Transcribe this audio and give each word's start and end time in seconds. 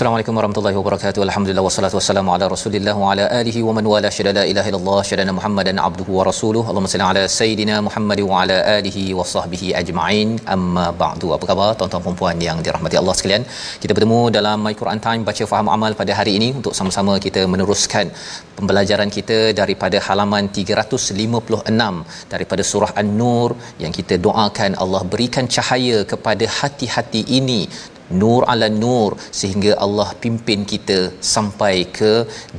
Assalamualaikum 0.00 0.36
warahmatullahi 0.38 0.76
wabarakatuh. 0.80 1.20
Alhamdulillah 1.26 1.64
wassalatu 1.66 1.96
wassalamu 1.98 2.30
ala 2.34 2.44
Rasulillah 2.52 2.94
wa 3.00 3.08
ala 3.12 3.24
alihi 3.38 3.60
wa 3.66 3.72
man 3.76 3.84
wala 3.92 4.10
syada 4.16 4.32
la 4.38 4.44
ilaha 4.50 4.68
illallah 4.70 5.00
syadana 5.08 5.32
Muhammadan 5.38 5.78
abduhu 5.88 6.12
wa 6.18 6.24
rasuluhu. 6.28 6.64
Allahumma 6.70 6.90
salli 6.92 7.04
ala 7.08 7.22
sayidina 7.34 7.74
Muhammad 7.88 8.20
wa 8.28 8.38
ala 8.42 8.56
alihi 8.76 9.02
wa 9.18 9.26
sahbihi 9.32 9.68
ajma'in. 9.80 10.30
Amma 10.54 10.86
ba'du. 11.02 11.34
Apa 11.36 11.44
khabar 11.50 11.68
tuan-tuan 11.80 12.04
dan 12.06 12.16
puan 12.20 12.40
yang 12.46 12.60
dirahmati 12.68 12.98
Allah 13.00 13.14
sekalian? 13.18 13.44
Kita 13.82 13.92
bertemu 13.98 14.20
dalam 14.38 14.64
My 14.68 14.74
Quran 14.80 15.02
Time 15.08 15.28
baca 15.28 15.46
faham 15.52 15.68
amal 15.76 15.92
pada 16.00 16.14
hari 16.20 16.34
ini 16.38 16.48
untuk 16.60 16.72
sama-sama 16.80 17.16
kita 17.26 17.42
meneruskan 17.56 18.08
pembelajaran 18.60 19.12
kita 19.18 19.38
daripada 19.60 20.00
halaman 20.08 20.48
356 20.62 21.86
daripada 22.32 22.62
surah 22.70 22.92
An-Nur 23.02 23.50
yang 23.84 23.92
kita 23.98 24.16
doakan 24.28 24.80
Allah 24.84 25.04
berikan 25.12 25.44
cahaya 25.58 26.00
kepada 26.14 26.48
hati-hati 26.58 27.22
ini 27.40 27.60
nur 28.22 28.42
ala 28.52 28.68
nur 28.82 29.10
sehingga 29.40 29.72
Allah 29.84 30.08
pimpin 30.22 30.60
kita 30.72 30.98
sampai 31.34 31.74
ke 31.98 32.12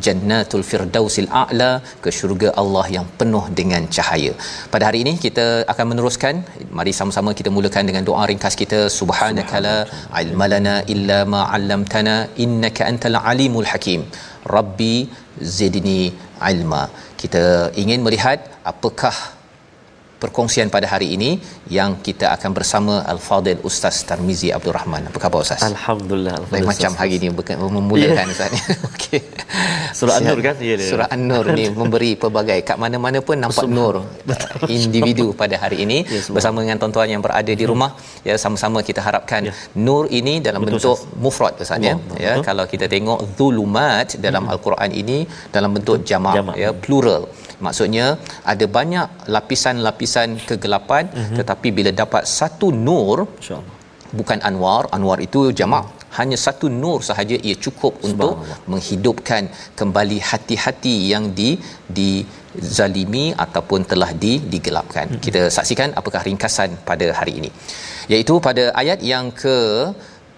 jannatul 0.06 0.66
firdausil 0.70 1.30
a'la 1.44 1.72
ke 2.04 2.10
syurga 2.20 2.52
Allah 2.62 2.86
yang 2.98 3.08
penuh 3.20 3.46
dengan 3.60 3.86
cahaya. 3.96 4.34
Pada 4.74 4.86
hari 4.90 5.02
ini 5.06 5.14
kita 5.26 5.48
akan 5.74 5.86
meneruskan 5.92 6.36
mari 6.80 6.94
sama-sama 7.00 7.32
kita 7.40 7.52
mulakan 7.58 7.86
dengan 7.90 8.06
doa 8.10 8.26
ringkas 8.32 8.58
kita 8.64 8.82
subhanakala 9.00 9.76
ilmalana 10.24 10.76
illa 10.96 11.20
ma 11.34 11.44
'allamtana 11.54 12.16
innaka 12.46 12.88
antal 12.92 13.20
alimul 13.34 13.70
hakim. 13.74 14.04
Rabbi 14.58 14.96
zidni 15.58 16.02
ilma. 16.54 16.84
Kita 17.22 17.44
ingin 17.82 18.02
melihat 18.06 18.40
apakah 18.72 19.16
perkongsian 20.24 20.68
pada 20.76 20.88
hari 20.94 21.08
ini 21.18 21.30
yang 21.78 21.92
kita 22.08 22.26
akan 22.36 22.52
bersama 22.58 22.94
Al-Fadil 23.14 23.60
Ustaz 23.70 23.96
Tarmizi 24.10 24.50
Abdul 24.58 24.76
Rahman. 24.78 25.10
Apa 25.10 25.18
khabar 25.24 25.40
Ustaz? 25.46 25.62
Alhamdulillah. 25.72 26.36
Lain 26.54 26.66
macam 26.72 26.92
hari 27.02 27.14
ini 27.20 27.28
memulakan 27.78 28.28
Ustaz. 28.36 28.52
Okey. 28.94 29.20
Surah 29.98 30.16
An-Nur 30.22 30.40
kan? 30.48 30.56
Ya, 30.70 30.76
dia. 30.80 30.90
Surah 30.92 31.08
An-Nur 31.16 31.46
ni 31.58 31.66
memberi 31.82 32.12
pelbagai 32.22 32.60
kat 32.70 32.78
mana-mana 32.84 33.20
pun 33.28 33.36
nampak 33.44 33.66
nur 33.78 33.96
individu 34.78 35.28
pada 35.42 35.56
hari 35.64 35.78
ini 35.86 35.98
Ya, 36.12 36.22
bersama 36.36 36.58
dengan 36.64 36.78
tuan-tuan 36.82 37.08
yang 37.14 37.22
berada 37.26 37.54
di 37.62 37.66
rumah 37.72 37.90
ya 38.28 38.36
sama-sama 38.44 38.80
kita 38.90 39.02
harapkan 39.08 39.42
Ya. 39.50 39.54
nur 39.88 40.04
ini 40.20 40.34
dalam 40.48 40.62
Betul, 40.62 40.78
bentuk 40.78 40.98
mufrad 41.24 41.54
Ustaz 41.64 41.80
ya. 41.88 41.94
Ya 42.26 42.34
betul. 42.38 42.44
kalau 42.48 42.66
kita 42.74 42.86
tengok 42.94 43.20
zulumat 43.40 44.08
dalam 44.26 44.44
al-Quran 44.54 44.90
ini 45.02 45.18
dalam 45.56 45.70
bentuk 45.76 45.98
jamak 46.10 46.36
Jamak. 46.38 46.56
ya 46.64 46.70
plural. 46.84 47.22
Maksudnya 47.68 48.06
ada 48.52 48.66
banyak 48.78 49.08
lapisan-lapisan 49.36 50.30
kegelapan 50.50 51.04
Mhm. 51.22 51.36
tetapi 51.40 51.68
bila 51.78 51.92
dapat 52.04 52.24
satu 52.40 52.70
nur 52.88 53.18
InsyaAllah. 53.30 53.80
bukan 54.20 54.40
anwar 54.50 54.84
anwar 54.96 55.18
itu 55.28 55.42
jamak 55.60 55.86
hanya 56.20 56.38
satu 56.46 56.68
nur 56.82 57.00
sahaja 57.10 57.36
ia 57.48 57.56
cukup 57.66 57.94
untuk 58.08 58.34
menghidupkan 58.72 59.44
kembali 59.80 60.18
hati-hati 60.30 60.96
yang 61.14 61.26
di 61.40 61.50
di 61.98 62.10
zalimi 62.78 63.26
ataupun 63.46 63.88
telah 63.92 64.12
di 64.24 64.34
digelapkan. 64.54 65.08
Hmm. 65.12 65.22
Kita 65.26 65.42
saksikan 65.58 65.90
apakah 66.00 66.22
ringkasan 66.28 66.70
pada 66.90 67.08
hari 67.20 67.34
ini. 67.40 67.50
Iaitu 68.12 68.34
pada 68.48 68.64
ayat 68.82 69.00
yang 69.12 69.26
ke 69.42 69.56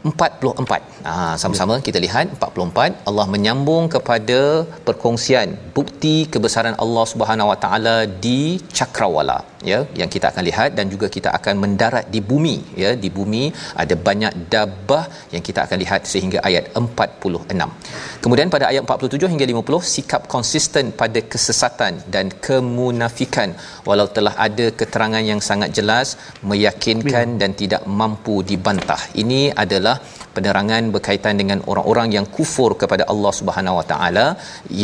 44. 0.03 1.07
Ha, 1.07 1.13
sama-sama 1.41 1.79
kita 1.87 1.99
lihat 2.05 2.35
44 2.35 3.07
Allah 3.09 3.25
menyambung 3.33 3.87
kepada 3.95 4.39
perkongsian 4.87 5.55
bukti 5.77 6.15
kebesaran 6.33 6.75
Allah 6.83 7.05
Subhanahu 7.13 7.51
Wa 7.51 7.57
Taala 7.63 7.97
di 8.25 8.59
cakrawala 8.77 9.52
ya 9.71 9.79
yang 9.99 10.09
kita 10.15 10.25
akan 10.31 10.43
lihat 10.49 10.69
dan 10.77 10.85
juga 10.93 11.07
kita 11.15 11.29
akan 11.37 11.55
mendarat 11.63 12.05
di 12.15 12.19
bumi 12.29 12.57
ya 12.83 12.91
di 13.03 13.09
bumi 13.17 13.43
ada 13.83 13.95
banyak 14.07 14.33
dabbah 14.53 15.03
yang 15.33 15.43
kita 15.47 15.59
akan 15.65 15.77
lihat 15.83 16.01
sehingga 16.11 16.39
ayat 16.49 16.65
46. 16.81 18.23
Kemudian 18.23 18.47
pada 18.55 18.65
ayat 18.71 18.81
47 18.87 19.31
hingga 19.33 19.45
50 19.51 19.93
sikap 19.95 20.21
konsisten 20.35 20.85
pada 21.01 21.19
kesesatan 21.33 21.93
dan 22.15 22.25
kemunafikan 22.47 23.51
walau 23.87 24.07
telah 24.17 24.35
ada 24.47 24.67
keterangan 24.81 25.23
yang 25.31 25.41
sangat 25.49 25.71
jelas 25.77 26.07
meyakinkan 26.51 27.39
dan 27.41 27.51
tidak 27.61 27.83
mampu 28.01 28.35
dibantah. 28.51 29.01
Ini 29.23 29.41
adalah 29.63 29.95
penerangan 30.35 30.83
berkaitan 30.95 31.35
dengan 31.41 31.59
orang-orang 31.71 32.09
yang 32.15 32.25
kufur 32.35 32.71
kepada 32.81 33.03
Allah 33.13 33.33
Subhanahu 33.39 33.77
Wa 33.79 33.85
Taala 33.91 34.27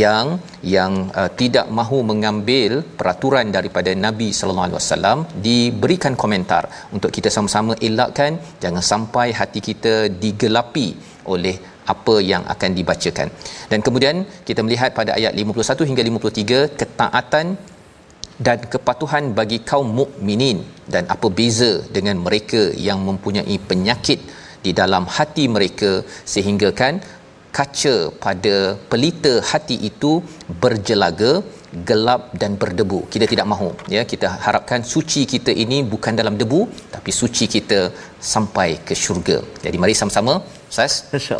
yang 0.03 0.27
yang 0.75 0.93
uh, 1.21 1.29
tidak 1.41 1.67
mahu 1.79 1.99
mengambil 2.11 2.71
peraturan 2.99 3.47
daripada 3.57 3.93
Nabi 4.05 4.29
sallallahu 4.37 4.67
alaihi 4.67 4.79
wasallam 4.79 5.19
diberikan 5.47 6.15
komentar 6.23 6.63
untuk 6.95 7.11
kita 7.17 7.31
sama-sama 7.35 7.73
elakkan 7.89 8.33
jangan 8.63 8.85
sampai 8.91 9.27
hati 9.39 9.61
kita 9.69 9.95
digelapi 10.23 10.87
oleh 11.33 11.55
apa 11.93 12.15
yang 12.31 12.43
akan 12.53 12.71
dibacakan. 12.77 13.27
Dan 13.71 13.79
kemudian 13.85 14.15
kita 14.47 14.61
melihat 14.65 14.91
pada 14.99 15.11
ayat 15.19 15.33
51 15.41 15.89
hingga 15.89 16.03
53 16.09 16.77
ketaatan 16.79 17.47
dan 18.47 18.59
kepatuhan 18.73 19.23
bagi 19.39 19.57
kaum 19.69 19.89
mukminin 19.99 20.59
dan 20.93 21.03
apa 21.13 21.27
beza 21.39 21.71
dengan 21.95 22.17
mereka 22.25 22.61
yang 22.87 22.99
mempunyai 23.09 23.55
penyakit 23.69 24.19
di 24.65 24.71
dalam 24.81 25.03
hati 25.17 25.45
mereka 25.55 25.91
sehingga 26.33 26.69
kan 26.81 26.95
kaca 27.57 27.95
pada 28.25 28.55
pelita 28.91 29.33
hati 29.51 29.75
itu 29.89 30.11
berjelaga 30.63 31.31
gelap 31.89 32.21
dan 32.41 32.51
berdebu. 32.61 32.99
Kita 33.13 33.25
tidak 33.31 33.45
mahu 33.51 33.69
ya. 33.95 34.01
Kita 34.11 34.27
harapkan 34.45 34.81
suci 34.93 35.21
kita 35.33 35.51
ini 35.63 35.77
bukan 35.93 36.13
dalam 36.21 36.37
debu 36.41 36.61
tapi 36.95 37.11
suci 37.21 37.45
kita 37.55 37.81
sampai 38.33 38.69
ke 38.87 38.93
syurga. 39.03 39.37
Jadi 39.65 39.77
mari 39.81 39.95
sama-sama 40.01 40.35
Ustaz 40.71 40.93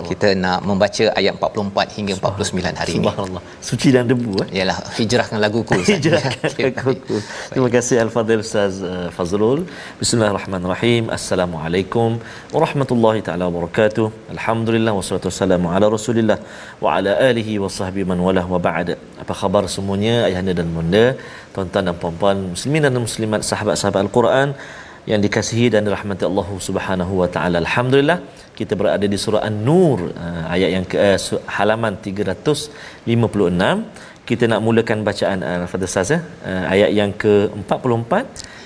kita 0.10 0.28
nak 0.44 0.60
membaca 0.70 1.06
ayat 1.20 1.34
44 1.38 1.98
hingga 1.98 2.14
49 2.18 2.80
hari 2.81 2.94
ini 3.00 3.06
Subhanallah. 3.08 3.42
Suci 3.68 3.90
dan 3.96 4.06
debu 4.12 4.31
eh. 4.44 4.48
ialah 4.58 4.78
hijrahkan 5.00 5.38
laguku 5.44 5.78
Ustaz. 5.81 5.92
Hijrahkan 5.98 6.50
laguku. 6.66 7.18
Terima 7.52 7.70
kasih 7.76 7.96
Al-Fadhil 8.06 8.42
Ustaz 8.46 8.81
uh, 8.92 9.10
Fazrul. 9.18 9.62
Bismillahirrahmanirrahim. 10.02 11.14
Assalamualaikum 11.18 12.18
warahmatullahi 12.56 13.22
taala 13.28 13.46
wabarakatuh. 13.52 14.08
Alhamdulillah 14.36 14.96
wassalatu 15.00 15.30
wassalamu 15.31 15.70
ala 15.76 15.86
Rasulillah 15.98 16.40
wa 16.84 16.98
ala 16.98 17.14
alihi 17.30 17.62
wa 17.64 17.70
sahbihi 17.78 18.10
man 18.14 18.22
walah 18.28 18.46
wa 18.56 18.62
ba'd. 18.70 18.90
Apa 19.22 19.34
khabar 19.42 19.64
semuanya 19.78 20.18
ayahanda 20.28 20.56
dan 20.62 20.70
bunda, 20.78 21.06
tuan-tuan 21.54 21.86
dan 21.90 21.98
puan-puan 22.02 22.38
muslimin 22.58 22.81
dan 22.88 23.02
muslimat 23.08 23.46
sahabat-sahabat 23.52 24.02
Al-Quran 24.08 24.50
yang 25.12 25.19
dikasihi 25.25 25.68
dan 25.74 25.81
dirahmati 25.88 26.24
Allah 26.30 26.48
Subhanahu 26.68 27.13
wa 27.22 27.28
taala. 27.36 27.57
Alhamdulillah 27.66 28.19
kita 28.60 28.74
berada 28.80 29.06
di 29.13 29.18
surah 29.24 29.42
An-Nur 29.50 30.00
uh, 30.12 30.44
ayat 30.56 30.69
yang 30.75 30.86
ke 30.92 30.98
uh, 31.00 31.18
su- 31.25 31.42
halaman 31.57 31.96
356 32.04 33.07
kita 34.30 34.46
nak 34.51 34.62
mulakan 34.66 34.98
bacaan 35.07 35.40
uh, 35.42 35.63
Al-Fatihah 35.66 35.92
Ustaz 35.92 36.12
ya. 36.13 36.19
Uh, 36.50 36.66
ayat 36.74 36.92
yang 37.00 37.12
ke-44 37.24 38.13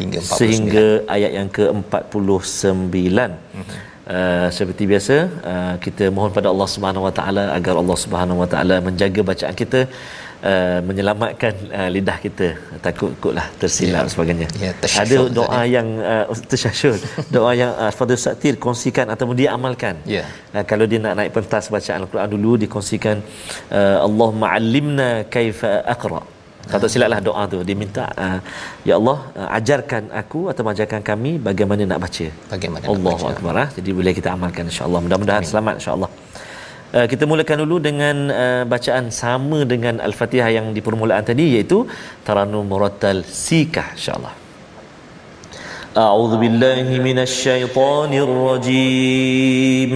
Hingga 0.01 0.19
49. 0.19 0.37
sehingga 0.39 0.85
ayat 1.15 1.31
yang 1.39 1.49
ke-49. 1.57 2.97
Mm-hmm. 2.99 3.91
Uh, 4.03 4.47
seperti 4.51 4.83
biasa 4.91 5.15
uh, 5.51 5.75
kita 5.79 6.11
mohon 6.15 6.31
pada 6.37 6.47
Allah 6.51 6.67
Subhanahu 6.67 7.07
Wa 7.07 7.13
Taala 7.19 7.43
agar 7.57 7.75
Allah 7.81 7.97
Subhanahu 8.03 8.41
Wa 8.43 8.47
Taala 8.53 8.75
menjaga 8.87 9.21
bacaan 9.29 9.55
kita 9.61 9.87
uh, 10.51 10.79
menyelamatkan 10.87 11.53
uh, 11.79 11.89
lidah 11.95 12.17
kita. 12.25 12.47
Takut 12.85 13.11
takutlah 13.15 13.47
tersilap 13.61 14.03
dan 14.05 14.11
sebagainya. 14.13 14.47
Ya, 14.63 14.71
ada 15.03 15.17
doa 15.39 15.61
yang 15.75 15.87
uh, 16.13 16.25
tersyashul 16.51 16.97
doa 17.35 17.51
yang 17.61 17.71
uh, 17.83 17.91
Fadil 17.97 18.19
Saktir 18.25 18.53
kongsikan 18.65 19.07
ataupun 19.15 19.35
dia 19.41 19.49
amalkan. 19.57 19.95
Ya. 20.15 20.23
uh, 20.55 20.63
kalau 20.69 20.85
dia 20.91 20.99
nak 21.05 21.15
naik 21.19 21.31
pentas 21.37 21.71
bacaan 21.75 21.99
Al-Quran 22.03 22.29
dulu 22.35 22.51
dikongsikan 22.63 23.17
uh, 23.79 23.97
Allahumma 24.07 24.47
allimna 24.57 25.09
kaifa 25.35 25.73
aqra. 25.95 26.21
Kata 26.71 26.87
silaplah 26.91 27.19
doa 27.27 27.43
tu. 27.51 27.57
Dia 27.67 27.75
minta 27.83 28.03
uh, 28.25 28.39
ya 28.87 28.93
Allah 28.99 29.17
uh, 29.39 29.49
ajarkan 29.59 30.03
aku 30.21 30.41
atau 30.51 30.63
ajarkan 30.73 31.01
kami 31.09 31.31
bagaimana 31.47 31.83
nak 31.91 31.99
baca. 32.05 32.27
Bagaimana 32.53 32.83
nak 32.83 32.91
Allahu 32.93 33.23
baca. 33.23 33.33
akbar 33.35 33.53
ah. 33.63 33.69
jadi 33.77 33.89
boleh 33.97 34.13
kita 34.19 34.29
amalkan 34.35 34.63
insyaallah. 34.71 35.01
Mudah-mudahan 35.05 35.43
selamat 35.51 35.75
insyaallah 35.81 36.11
Uh, 36.92 37.04
kita 37.04 37.28
mulakan 37.28 37.68
dulu 37.68 37.84
dengan 37.84 38.16
uh, 38.32 38.64
bacaan 38.64 39.12
sama 39.12 39.68
dengan 39.68 40.00
Al-Fatihah 40.00 40.48
yang 40.48 40.72
di 40.72 40.80
permulaan 40.80 41.20
tadi 41.20 41.60
iaitu 41.60 41.84
Taranum 42.24 42.64
Murattal 42.64 43.28
Sikah 43.28 43.92
insyaallah. 43.92 44.48
أعوذ 45.98 46.38
بالله 46.38 47.02
من 47.02 47.18
الشيطان 47.18 48.12
الرجيم 48.14 49.92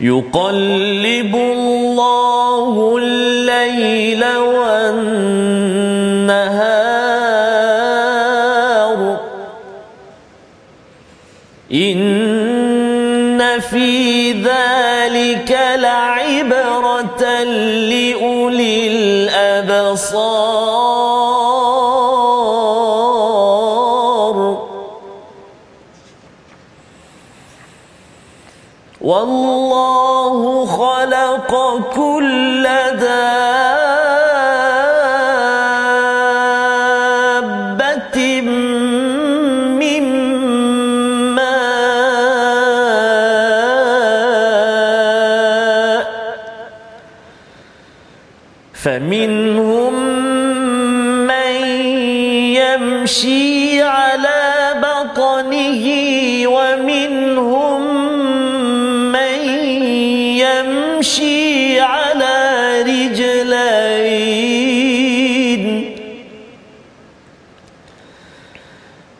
يقلب 0.00 1.34
الله 1.34 2.96
الليل 2.98 4.22
والنهار 4.58 5.38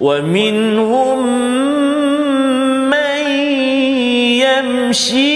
ومنهم 0.02 1.18
من 2.90 3.26
يمشي 4.44 5.31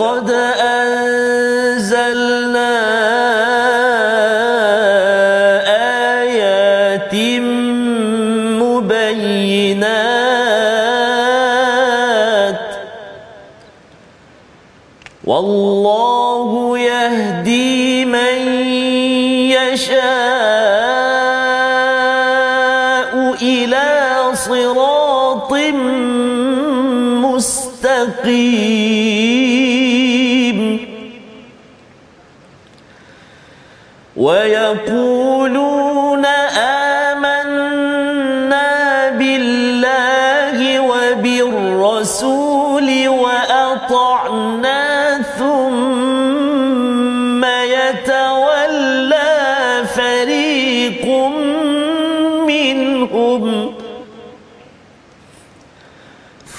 قد 0.00 0.30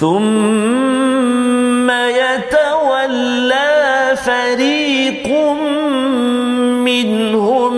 ثم 0.02 1.90
يتولى 1.90 3.70
فريق 4.16 5.28
منهم 6.82 7.74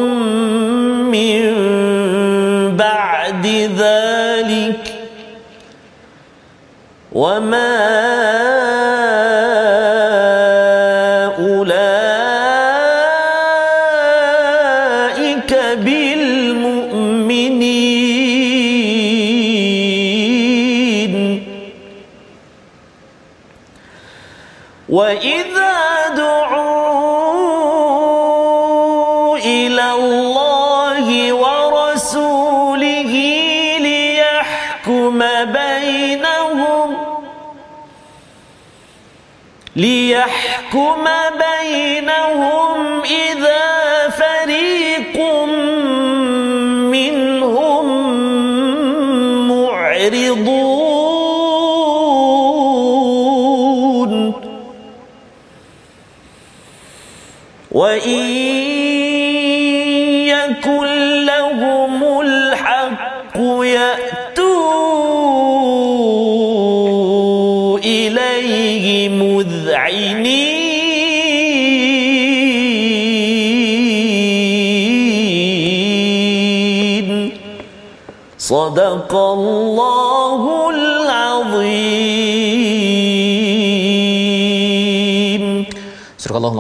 من 1.11 1.43
بعد 2.77 3.47
ذلك. 3.77 4.95
وما 7.13 8.54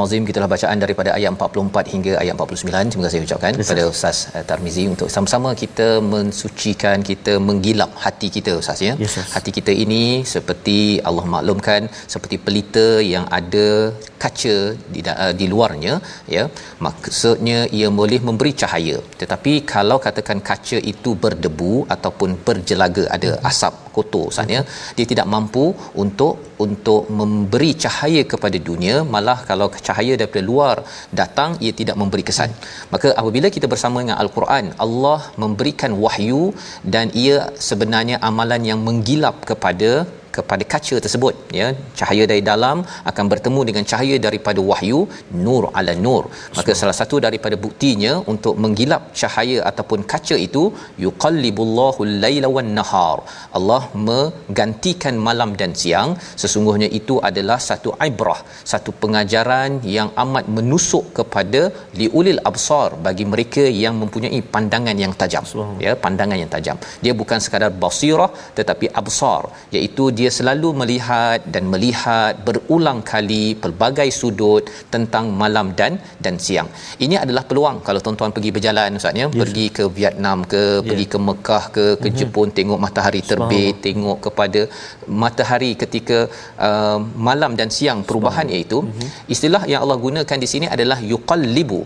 Al-Azim 0.04 0.25
kita 0.28 0.49
bacaan 0.52 0.78
daripada 0.84 1.11
ayat 1.16 1.30
44 1.37 1.92
hingga 1.92 2.12
ayat 2.23 2.34
49. 2.44 2.90
Terima 2.92 3.04
kasih 3.06 3.20
ucapkan 3.26 3.52
yes, 3.56 3.61
kepada 3.61 3.82
Ustaz 3.92 4.16
uh, 4.37 4.44
Tarmizi 4.49 4.84
untuk 4.94 5.08
sama-sama 5.14 5.50
kita 5.62 5.87
mensucikan, 6.14 6.99
kita 7.11 7.34
menggilap 7.49 7.90
hati 8.04 8.28
kita 8.37 8.52
Ustaz 8.62 8.80
ya. 8.88 8.94
Yes, 9.04 9.16
hati 9.37 9.50
kita 9.58 9.73
ini 9.84 10.02
seperti 10.34 10.78
Allah 11.08 11.25
maklumkan 11.34 11.88
seperti 12.14 12.38
pelita 12.46 12.87
yang 13.12 13.25
ada 13.38 13.66
kaca 14.25 14.56
di 14.94 15.00
uh, 15.14 15.32
di 15.40 15.49
luarnya 15.52 15.94
ya. 16.37 16.44
Maksudnya 16.88 17.58
ia 17.78 17.88
boleh 18.02 18.20
memberi 18.28 18.52
cahaya. 18.64 18.99
Tetapi 19.23 19.54
kalau 19.75 19.99
katakan 20.06 20.40
kaca 20.50 20.80
itu 20.92 21.12
berdebu 21.25 21.75
ataupun 21.96 22.32
berjelaga 22.49 23.06
ada 23.16 23.32
hmm. 23.32 23.50
asap 23.52 23.84
kotor 23.97 24.25
Ustaz 24.33 24.55
ya, 24.57 24.63
dia 24.97 25.07
tidak 25.13 25.27
mampu 25.35 25.65
untuk 26.05 26.35
untuk 26.65 27.03
memberi 27.21 27.71
cahaya 27.85 28.23
kepada 28.33 28.59
dunia 28.69 28.97
malah 29.15 29.39
kalau 29.51 29.69
cahaya 29.89 30.15
daripada 30.21 30.45
luar 30.51 30.77
datang 31.21 31.53
ia 31.65 31.73
tidak 31.81 31.99
memberi 32.03 32.25
kesan. 32.29 32.51
Maka 32.95 33.09
apabila 33.21 33.51
kita 33.57 33.69
bersama 33.75 34.03
dengan 34.05 34.19
al-Quran 34.25 34.67
Allah 34.87 35.21
memberikan 35.45 35.95
wahyu 36.05 36.43
dan 36.95 37.09
ia 37.25 37.39
sebenarnya 37.69 38.19
amalan 38.31 38.63
yang 38.71 38.83
menggilap 38.89 39.39
kepada 39.51 39.93
kepada 40.37 40.64
kaca 40.73 40.97
tersebut 41.05 41.35
ya. 41.61 41.69
Cahaya 41.99 42.25
dari 42.33 42.43
dalam 42.50 42.79
akan 43.11 43.25
bertemu 43.33 43.61
dengan 43.69 43.85
cahaya 43.91 44.19
daripada 44.26 44.61
wahyu 44.71 45.00
nur 45.47 45.64
ala 45.79 45.95
nur. 46.07 46.25
Maka 46.59 46.71
so. 46.75 46.79
salah 46.81 46.97
satu 47.00 47.19
daripada 47.26 47.59
buktinya 47.67 48.12
untuk 48.33 48.55
menggilap 48.64 49.03
cahaya 49.23 49.59
ataupun 49.71 50.00
kaca 50.12 50.38
itu 50.47 50.64
yuqallibullahu 51.07 52.00
al-laila 52.09 52.50
wan 52.57 52.71
nahar. 52.79 53.19
Allah 53.59 53.83
menggantikan 54.09 55.17
malam 55.29 55.53
dan 55.62 55.73
siang. 55.83 56.12
Sesungguhnya 56.43 56.91
itu 57.00 57.17
adalah 57.31 57.59
satu 57.71 57.91
ibrah 58.09 58.41
satu 58.73 58.91
pengajaran 59.03 59.71
yang 59.97 60.09
amat 60.23 60.45
menusuk 60.57 61.05
kepada 61.19 61.61
liulil 62.00 62.41
absar 62.50 62.88
bagi 63.07 63.25
mereka 63.33 63.64
yang 63.83 63.95
mempunyai 64.03 64.41
pandangan 64.55 64.97
yang 65.05 65.12
tajam 65.21 65.45
ya 65.87 65.93
pandangan 66.05 66.38
yang 66.43 66.50
tajam. 66.55 66.76
Dia 67.05 67.12
bukan 67.21 67.38
sekadar 67.45 67.71
basirah 67.85 68.31
tetapi 68.59 68.88
absar 69.00 69.43
iaitu 69.76 70.05
dia 70.19 70.24
dia 70.25 70.33
selalu 70.38 70.69
melihat 70.81 71.40
dan 71.54 71.64
melihat 71.73 72.33
berulang 72.47 73.00
kali 73.11 73.45
pelbagai 73.62 74.09
sudut 74.19 74.64
tentang 74.95 75.25
malam 75.43 75.66
dan 75.78 75.93
dan 76.25 76.35
siang. 76.45 76.69
Ini 77.07 77.16
adalah 77.25 77.45
peluang 77.50 77.76
kalau 77.87 78.00
tuan-tuan 78.04 78.33
pergi 78.37 78.50
berjalan 78.57 78.97
ustaz 79.00 79.21
ya, 79.21 79.26
yes. 79.28 79.37
pergi 79.43 79.66
ke 79.76 79.85
Vietnam 79.99 80.38
ke, 80.52 80.62
yeah. 80.64 80.87
pergi 80.88 81.07
ke 81.12 81.19
Mekah 81.28 81.64
ke, 81.76 81.85
ke 82.02 82.09
mm-hmm. 82.09 82.19
Jepun 82.21 82.49
tengok 82.59 82.81
matahari 82.87 83.21
terbit, 83.31 83.76
tengok 83.87 84.19
kepada 84.26 84.62
matahari 85.25 85.73
ketika 85.83 86.19
uh, 86.69 86.99
malam 87.28 87.52
dan 87.61 87.69
siang 87.78 88.00
perubahan 88.09 88.49
iaitu 88.54 88.81
mm-hmm. 88.81 89.33
istilah 89.37 89.62
yang 89.73 89.83
Allah 89.85 89.99
gunakan 90.07 90.38
di 90.45 90.49
sini 90.54 90.69
adalah 90.76 91.00
yuqallibu. 91.12 91.83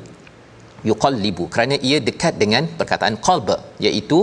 Yuqallibu 0.90 1.44
kerana 1.54 1.74
ia 1.88 1.98
dekat 2.08 2.34
dengan 2.42 2.64
perkataan 2.80 3.16
qalb 3.28 3.48
iaitu 3.86 4.20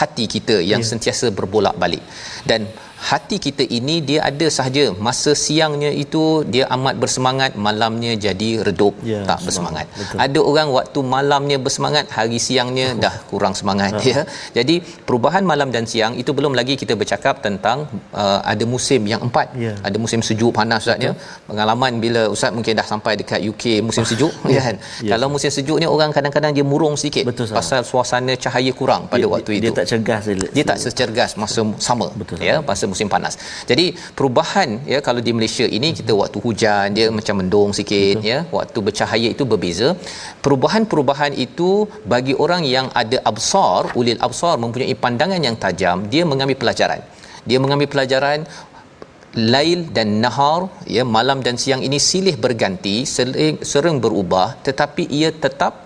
hati 0.00 0.24
kita 0.34 0.56
yang 0.72 0.82
yeah. 0.82 0.90
sentiasa 0.92 1.26
berbolak-balik. 1.38 2.02
Dan 2.50 2.60
hati 3.10 3.36
kita 3.46 3.64
ini 3.78 3.96
dia 4.08 4.20
ada 4.30 4.46
sahaja. 4.56 4.84
Masa 5.06 5.32
siangnya 5.44 5.90
itu 6.04 6.22
dia 6.54 6.64
amat 6.76 6.94
bersemangat 7.02 7.52
malamnya 7.66 8.12
jadi 8.26 8.50
redup. 8.66 8.94
Ya, 9.10 9.22
tak 9.30 9.40
bersemangat. 9.46 9.86
Betul. 9.98 10.18
ada 10.24 10.40
orang 10.50 10.68
waktu 10.76 10.98
malamnya 11.14 11.58
bersemangat 11.66 12.06
hari 12.16 12.38
siangnya 12.46 12.88
oh. 12.96 13.00
dah 13.04 13.14
kurang 13.30 13.54
semangat 13.60 13.92
uh. 14.00 14.04
ya. 14.10 14.22
Jadi 14.58 14.76
perubahan 15.08 15.44
malam 15.52 15.68
dan 15.76 15.84
siang 15.92 16.14
itu 16.22 16.30
belum 16.38 16.52
lagi 16.58 16.74
kita 16.82 16.96
bercakap 17.00 17.44
tentang 17.46 17.78
uh, 18.22 18.40
ada 18.52 18.64
musim 18.74 19.02
yang 19.12 19.22
empat. 19.28 19.46
Ya. 19.64 19.74
ada 19.88 19.96
musim 20.04 20.20
sejuk 20.28 20.52
panas 20.58 20.82
ustaz 20.84 21.06
ya. 21.06 21.12
Pengalaman 21.48 21.92
bila 22.04 22.22
ustaz 22.34 22.52
mungkin 22.56 22.72
dah 22.80 22.86
sampai 22.92 23.12
dekat 23.20 23.40
UK 23.50 23.64
musim 23.86 24.04
sejuk 24.10 24.32
ya. 24.56 24.60
kan. 24.66 24.76
Ya. 25.04 25.10
kalau 25.14 25.26
musim 25.34 25.50
sejuknya 25.56 25.88
orang 25.94 26.10
kadang-kadang 26.16 26.52
dia 26.56 26.64
murung 26.72 26.94
sikit 27.04 27.24
betul, 27.28 27.46
pasal 27.58 27.80
suasana 27.90 28.34
cahaya 28.44 28.72
kurang 28.80 29.02
pada 29.12 29.22
dia, 29.22 29.32
waktu 29.34 29.50
dia, 29.52 29.58
itu. 29.58 29.64
dia 29.64 29.78
tak 29.78 29.86
cergas 29.90 30.22
dia 30.56 30.64
tak 30.70 30.78
secergas 30.84 31.30
masa 31.42 31.60
sama 31.88 32.06
betul, 32.20 32.38
ya 32.48 32.54
pasal 32.70 32.93
musim 32.94 33.08
panas. 33.14 33.34
Jadi 33.70 33.86
perubahan 34.18 34.68
ya 34.92 34.98
kalau 35.06 35.20
di 35.26 35.32
Malaysia 35.36 35.66
ini 35.78 35.90
kita 35.98 36.12
waktu 36.22 36.38
hujan 36.46 36.86
dia 36.96 37.06
macam 37.18 37.34
mendung 37.40 37.70
sikit 37.78 38.18
Betul. 38.20 38.30
ya, 38.32 38.38
waktu 38.58 38.78
bercahaya 38.88 39.28
itu 39.34 39.44
berbeza. 39.52 39.88
Perubahan-perubahan 40.44 41.32
itu 41.46 41.70
bagi 42.14 42.36
orang 42.44 42.62
yang 42.76 42.86
ada 43.02 43.18
absar, 43.30 43.80
ulil 44.00 44.20
absar 44.28 44.54
mempunyai 44.64 44.94
pandangan 45.04 45.40
yang 45.48 45.58
tajam, 45.64 46.06
dia 46.14 46.24
mengambil 46.32 46.58
pelajaran. 46.62 47.02
Dia 47.48 47.58
mengambil 47.62 47.88
pelajaran 47.92 48.40
lail 49.54 49.80
dan 49.96 50.08
nahar 50.22 50.70
ya 50.96 51.02
malam 51.16 51.38
dan 51.46 51.58
siang 51.62 51.82
ini 51.86 51.98
silih 51.98 52.36
berganti 52.44 52.96
sering, 53.14 53.58
sering 53.72 53.98
berubah 54.04 54.48
tetapi 54.66 55.10
ia 55.10 55.30
tetap 55.44 55.83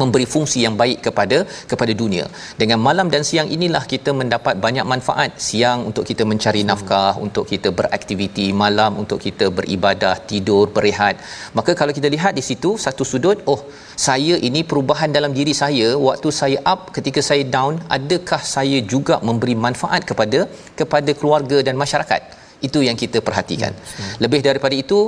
memberi 0.00 0.26
fungsi 0.34 0.58
yang 0.66 0.74
baik 0.82 0.98
kepada 1.06 1.38
kepada 1.70 1.92
dunia. 2.02 2.24
Dengan 2.60 2.78
malam 2.86 3.06
dan 3.14 3.22
siang 3.28 3.48
inilah 3.56 3.84
kita 3.92 4.10
mendapat 4.20 4.54
banyak 4.64 4.86
manfaat. 4.92 5.30
Siang 5.46 5.80
untuk 5.88 6.04
kita 6.10 6.26
mencari 6.32 6.62
nafkah, 6.70 7.14
untuk 7.26 7.46
kita 7.52 7.70
beraktiviti, 7.78 8.46
malam 8.62 8.98
untuk 9.02 9.20
kita 9.26 9.48
beribadah, 9.58 10.14
tidur, 10.30 10.64
berehat. 10.76 11.16
Maka 11.58 11.72
kalau 11.80 11.94
kita 11.98 12.10
lihat 12.16 12.34
di 12.40 12.44
situ 12.50 12.72
satu 12.86 13.04
sudut, 13.12 13.38
oh, 13.52 13.60
saya 14.06 14.36
ini 14.48 14.62
perubahan 14.72 15.10
dalam 15.16 15.32
diri 15.38 15.54
saya 15.62 15.88
waktu 16.08 16.28
saya 16.42 16.58
up 16.74 16.92
ketika 16.96 17.22
saya 17.30 17.44
down, 17.56 17.74
adakah 17.98 18.42
saya 18.56 18.78
juga 18.94 19.16
memberi 19.28 19.56
manfaat 19.66 20.04
kepada 20.10 20.42
kepada 20.80 21.10
keluarga 21.22 21.58
dan 21.66 21.76
masyarakat? 21.84 22.41
Itu 22.68 22.78
yang 22.88 22.96
kita 23.02 23.18
perhatikan 23.28 23.72
ya, 24.02 24.08
lebih 24.24 24.40
daripada 24.46 24.74
itu 24.84 24.98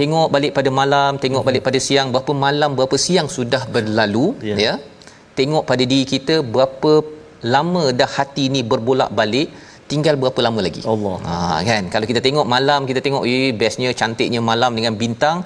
tengok 0.00 0.28
balik 0.34 0.52
pada 0.58 0.70
malam 0.80 1.12
tengok 1.24 1.42
balik 1.48 1.62
pada 1.68 1.78
siang 1.86 2.08
berapa 2.14 2.32
malam 2.46 2.72
berapa 2.78 2.96
siang 3.06 3.28
sudah 3.36 3.62
berlalu 3.74 4.26
ya, 4.50 4.56
ya? 4.66 4.74
tengok 5.38 5.64
pada 5.70 5.84
diri 5.92 6.06
kita 6.14 6.36
berapa 6.54 6.92
lama 7.54 7.84
dah 8.00 8.10
hati 8.16 8.44
ni 8.54 8.60
berbolak-balik 8.70 9.48
tinggal 9.92 10.14
berapa 10.22 10.40
lama 10.46 10.60
lagi? 10.66 10.82
Allah. 10.92 11.16
Ha 11.28 11.58
kan? 11.68 11.82
Kalau 11.94 12.06
kita 12.10 12.20
tengok 12.26 12.46
malam 12.54 12.80
kita 12.90 13.00
tengok 13.06 13.24
eh 13.32 13.50
bestnya 13.60 13.90
cantiknya 14.00 14.40
malam 14.50 14.72
dengan 14.78 14.94
bintang 15.02 15.38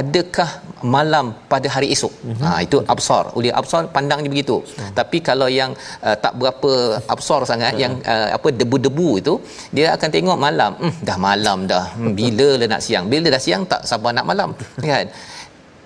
adakah 0.00 0.50
malam 0.96 1.26
pada 1.52 1.68
hari 1.74 1.88
esok? 1.94 2.12
Mm-hmm. 2.12 2.44
ha 2.46 2.58
itu 2.66 2.78
absar. 2.94 3.24
Oleh 3.38 3.52
absar 3.60 3.82
pandangnya 3.96 4.30
begitu. 4.34 4.56
Mm. 4.64 4.92
tapi 4.98 5.18
kalau 5.28 5.48
yang 5.60 5.70
uh, 6.06 6.16
tak 6.24 6.34
berapa 6.40 6.72
absar 7.14 7.40
sangat 7.50 7.74
yang 7.82 7.94
uh, 8.14 8.28
apa 8.36 8.48
debu-debu 8.60 9.08
itu 9.22 9.34
dia 9.76 9.86
akan 9.96 10.08
tengok 10.16 10.38
malam. 10.46 10.74
Hmm 10.82 10.94
dah 11.08 11.18
malam 11.28 11.58
dah. 11.70 11.84
Hmm, 11.98 12.12
bila 12.18 12.48
lah 12.60 12.68
nak 12.72 12.82
siang? 12.86 13.04
Bila 13.12 13.26
dah 13.34 13.42
siang 13.46 13.62
tak 13.72 13.82
sabar 13.90 14.12
nak 14.16 14.26
malam? 14.30 14.50
Kan 14.90 15.06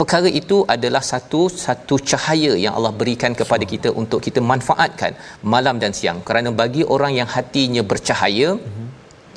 perkara 0.01 0.29
itu 0.41 0.57
adalah 0.75 1.03
satu 1.11 1.41
satu 1.65 1.95
cahaya 2.11 2.53
yang 2.65 2.75
Allah 2.79 2.93
berikan 3.01 3.33
kepada 3.41 3.65
kita 3.73 3.89
untuk 4.01 4.21
kita 4.27 4.41
manfaatkan 4.53 5.13
malam 5.55 5.77
dan 5.83 5.93
siang. 5.99 6.21
Kerana 6.29 6.51
bagi 6.61 6.85
orang 6.97 7.13
yang 7.21 7.29
hatinya 7.37 7.83
bercahaya 7.93 8.51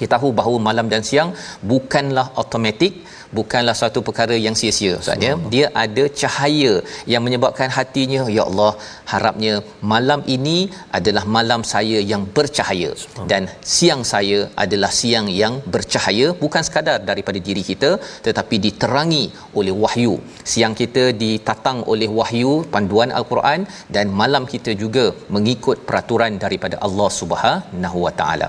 kita 0.01 0.18
tahu 0.18 0.30
bahawa 0.38 0.58
malam 0.68 0.86
dan 0.94 1.01
siang 1.08 1.30
bukanlah 1.72 2.27
automatik 2.41 2.94
bukanlah 3.39 3.75
satu 3.81 4.00
perkara 4.07 4.35
yang 4.45 4.55
sia-sia 4.59 4.93
Ustaz 5.01 5.25
ya. 5.27 5.33
Dia 5.53 5.65
ada 5.83 6.03
cahaya 6.21 6.73
yang 7.13 7.23
menyebabkan 7.25 7.69
hatinya 7.77 8.23
ya 8.38 8.43
Allah 8.50 8.71
harapnya 9.11 9.53
malam 9.93 10.21
ini 10.35 10.57
adalah 11.00 11.23
malam 11.38 11.61
saya 11.73 12.00
yang 12.11 12.23
bercahaya. 12.38 12.91
Dan 13.31 13.43
siang 13.75 14.03
saya 14.13 14.39
adalah 14.63 14.91
siang 15.00 15.27
yang 15.41 15.55
bercahaya 15.75 16.27
bukan 16.43 16.63
sekadar 16.67 16.97
daripada 17.09 17.41
diri 17.47 17.63
kita 17.71 17.91
tetapi 18.27 18.55
diterangi 18.67 19.23
oleh 19.59 19.75
wahyu. 19.83 20.15
Siang 20.53 20.75
kita 20.81 21.05
ditatang 21.23 21.79
oleh 21.93 22.09
wahyu 22.19 22.53
panduan 22.73 23.11
al-Quran 23.19 23.61
dan 23.95 24.07
malam 24.21 24.43
kita 24.53 24.71
juga 24.83 25.05
mengikut 25.35 25.77
peraturan 25.89 26.33
daripada 26.45 26.75
Allah 26.88 27.09
Subhanahu 27.19 27.97
Wa 28.05 28.13
Taala. 28.19 28.47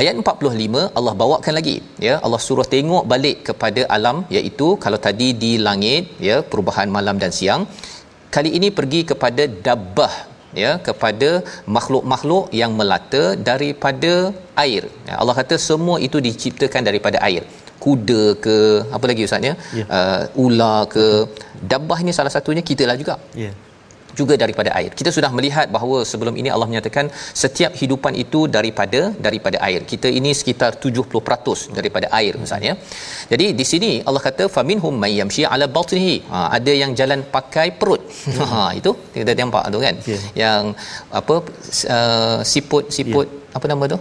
Ayat 0.00 0.14
45 0.22 0.82
Allah 0.98 1.14
bawakan 1.22 1.54
lagi 1.58 1.76
ya. 2.08 2.14
Allah 2.24 2.40
suruh 2.46 2.68
tengok 2.74 3.04
balik 3.12 3.36
kepada 3.48 3.82
alam 3.96 4.11
malam 4.12 4.34
iaitu 4.36 4.68
kalau 4.84 4.98
tadi 5.06 5.28
di 5.44 5.52
langit 5.66 6.04
ya 6.28 6.36
perubahan 6.50 6.88
malam 6.96 7.16
dan 7.22 7.32
siang 7.38 7.62
kali 8.34 8.50
ini 8.58 8.68
pergi 8.78 9.00
kepada 9.10 9.44
dabbah 9.68 10.12
ya 10.62 10.70
kepada 10.86 11.30
makhluk-makhluk 11.76 12.44
yang 12.60 12.72
melata 12.78 13.24
daripada 13.50 14.12
air. 14.64 14.82
Ya, 15.08 15.14
Allah 15.20 15.34
kata 15.40 15.56
semua 15.68 15.96
itu 16.06 16.18
diciptakan 16.28 16.82
daripada 16.88 17.18
air. 17.28 17.44
Kuda 17.84 18.22
ke 18.44 18.56
apa 18.96 19.04
lagi 19.10 19.26
ustaz 19.28 19.48
ya? 19.48 19.54
Yeah. 19.78 19.88
uh, 19.98 20.42
ular 20.44 20.78
ke. 20.94 21.06
Dabbah 21.72 21.98
ini 22.04 22.12
salah 22.18 22.32
satunya 22.36 22.62
kita 22.70 22.84
lah 22.90 22.96
juga. 23.02 23.16
Yeah 23.44 23.54
juga 24.20 24.34
daripada 24.42 24.70
air. 24.78 24.90
Kita 25.00 25.10
sudah 25.16 25.30
melihat 25.38 25.66
bahawa 25.76 25.98
sebelum 26.10 26.34
ini 26.40 26.48
Allah 26.54 26.68
menyatakan 26.70 27.06
setiap 27.42 27.72
hidupan 27.80 28.14
itu 28.24 28.40
daripada 28.56 29.00
daripada 29.26 29.58
air. 29.68 29.80
Kita 29.92 30.08
ini 30.18 30.32
sekitar 30.40 30.70
70% 30.84 31.78
daripada 31.78 32.06
air 32.20 32.34
misalnya. 32.44 32.72
Jadi 33.32 33.46
di 33.60 33.66
sini 33.72 33.92
Allah 34.08 34.22
kata 34.28 34.46
faminhum 34.56 34.96
may 35.04 35.12
yamshi 35.20 35.44
ala 35.52 35.68
batnihi. 35.76 36.16
Ha, 36.32 36.38
ada 36.58 36.72
yang 36.82 36.92
jalan 37.02 37.22
pakai 37.36 37.68
perut. 37.82 38.02
Ha 38.52 38.62
itu 38.78 38.90
kita 39.16 39.32
nampak 39.42 39.64
tu 39.74 39.78
kan. 39.86 39.94
Yeah. 40.12 40.22
Yang 40.42 40.62
apa 41.20 41.34
uh, 41.96 42.38
siput 42.52 42.84
siput 42.96 43.26
yeah. 43.28 43.56
apa 43.56 43.66
nama 43.72 43.84
tu? 43.94 43.98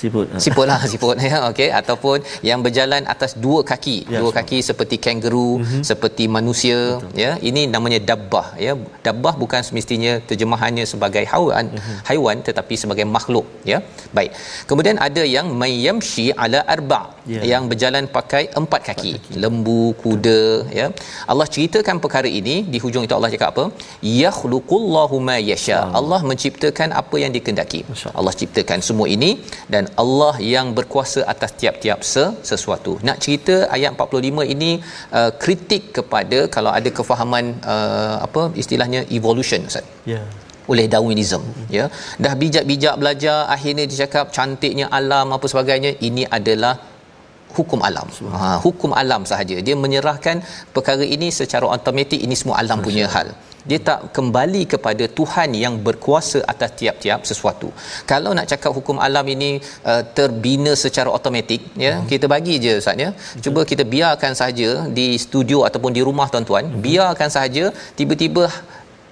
Siput. 0.00 0.26
Siput 0.44 0.66
lah 0.70 0.80
siput. 0.92 1.16
Ya 1.32 1.38
okey. 1.50 1.68
Ataupun 1.80 2.18
yang 2.48 2.60
berjalan 2.66 3.02
atas 3.14 3.32
dua 3.44 3.60
kaki. 3.70 3.96
Ya, 4.12 4.20
dua 4.22 4.30
kaki 4.38 4.58
seperti 4.68 4.96
kangaroo 5.04 5.52
mm-hmm. 5.60 5.82
seperti 5.90 6.24
manusia 6.36 6.78
Betul. 6.98 7.22
ya. 7.24 7.30
Ini 7.48 7.62
namanya 7.74 8.00
dabbah 8.10 8.46
ya. 8.66 8.72
Dabbah 9.08 9.34
bukan 9.42 9.62
semestinya 9.68 10.12
terjemahannya 10.30 10.84
sebagai 10.92 11.24
haiwan 11.32 11.66
mm-hmm. 11.74 11.96
haiwan 12.08 12.36
tetapi 12.48 12.74
sebagai 12.82 13.06
makhluk 13.16 13.46
ya. 13.72 13.80
Baik. 14.16 14.32
Kemudian 14.70 14.98
ada 15.08 15.24
yang 15.36 15.48
mayyamshi 15.62 16.26
ala 16.44 16.60
arba 16.74 17.00
yeah. 17.34 17.44
yang 17.52 17.64
berjalan 17.72 18.06
pakai 18.18 18.44
empat 18.62 18.82
kaki. 18.90 19.12
empat 19.14 19.28
kaki. 19.30 19.40
Lembu 19.44 19.82
kuda 20.02 20.42
ya. 20.80 20.88
Allah 21.32 21.46
ceritakan 21.54 21.96
perkara 22.04 22.30
ini. 22.40 22.56
Di 22.72 22.78
hujung 22.84 23.04
itu 23.06 23.14
Allah 23.18 23.30
cakap 23.34 23.48
apa? 23.54 23.64
Yakhluqullahu 24.22 25.16
ma 25.28 25.36
yasha. 25.50 25.80
Allah 26.00 26.20
menciptakan 26.30 26.90
apa 27.00 27.16
yang 27.22 27.32
dikehendaki 27.36 27.80
Allah 28.18 28.34
ciptakan 28.40 28.78
semua 28.88 29.06
ini 29.16 29.30
dan 29.72 29.81
Allah 30.02 30.34
yang 30.54 30.66
berkuasa 30.78 31.20
atas 31.32 31.50
tiap-tiap 31.60 31.98
sesuatu. 32.50 32.92
Nak 33.08 33.18
cerita 33.24 33.56
ayat 33.76 33.90
45 34.04 34.54
ini 34.54 34.70
uh, 35.18 35.30
kritik 35.42 35.84
kepada 35.98 36.38
kalau 36.56 36.72
ada 36.78 36.90
kefahaman 36.98 37.46
uh, 37.74 38.16
apa 38.26 38.44
istilahnya 38.62 39.02
evolution 39.18 39.62
Ustaz. 39.70 39.86
Ya. 40.12 40.14
Yeah 40.14 40.26
oleh 40.72 40.86
Darwinism 40.92 41.42
mm-hmm. 41.42 41.68
ya 41.76 41.84
dah 42.24 42.32
bijak-bijak 42.42 42.94
belajar 43.02 43.38
akhirnya 43.54 43.84
dia 43.90 43.98
cakap 44.04 44.26
cantiknya 44.36 44.86
alam 44.98 45.34
apa 45.36 45.46
sebagainya 45.52 45.92
ini 46.08 46.24
adalah 46.38 46.74
hukum 47.56 47.80
alam 47.88 48.08
ha, 48.34 48.56
hukum 48.64 48.90
alam 49.02 49.22
sahaja 49.30 49.56
dia 49.66 49.76
menyerahkan 49.84 50.36
perkara 50.74 51.04
ini 51.16 51.28
secara 51.40 51.66
automatik 51.74 52.20
ini 52.26 52.36
semua 52.40 52.56
alam 52.62 52.80
punya 52.86 53.06
hal 53.14 53.30
dia 53.70 53.78
tak 53.88 54.00
kembali 54.16 54.62
kepada 54.72 55.04
Tuhan 55.18 55.50
yang 55.64 55.74
berkuasa 55.86 56.38
atas 56.52 56.70
tiap-tiap 56.80 57.20
sesuatu. 57.30 57.68
Kalau 58.12 58.30
nak 58.38 58.46
cakap 58.52 58.72
hukum 58.78 58.96
alam 59.06 59.26
ini 59.34 59.50
uh, 59.90 60.02
terbina 60.16 60.72
secara 60.84 61.08
automatik 61.16 61.62
ya, 61.86 61.94
hmm. 61.96 62.06
kita 62.12 62.26
bagi 62.34 62.56
je 62.64 62.74
Ustaz 62.82 63.04
ya. 63.04 63.10
Cuba 63.44 63.60
kita 63.72 63.84
biarkan 63.94 64.34
saja 64.42 64.68
di 64.98 65.06
studio 65.24 65.58
ataupun 65.68 65.92
di 65.96 66.02
rumah 66.08 66.28
tuan-tuan, 66.32 66.66
hmm. 66.68 66.82
biarkan 66.86 67.30
saja 67.38 67.64
tiba-tiba 67.98 68.44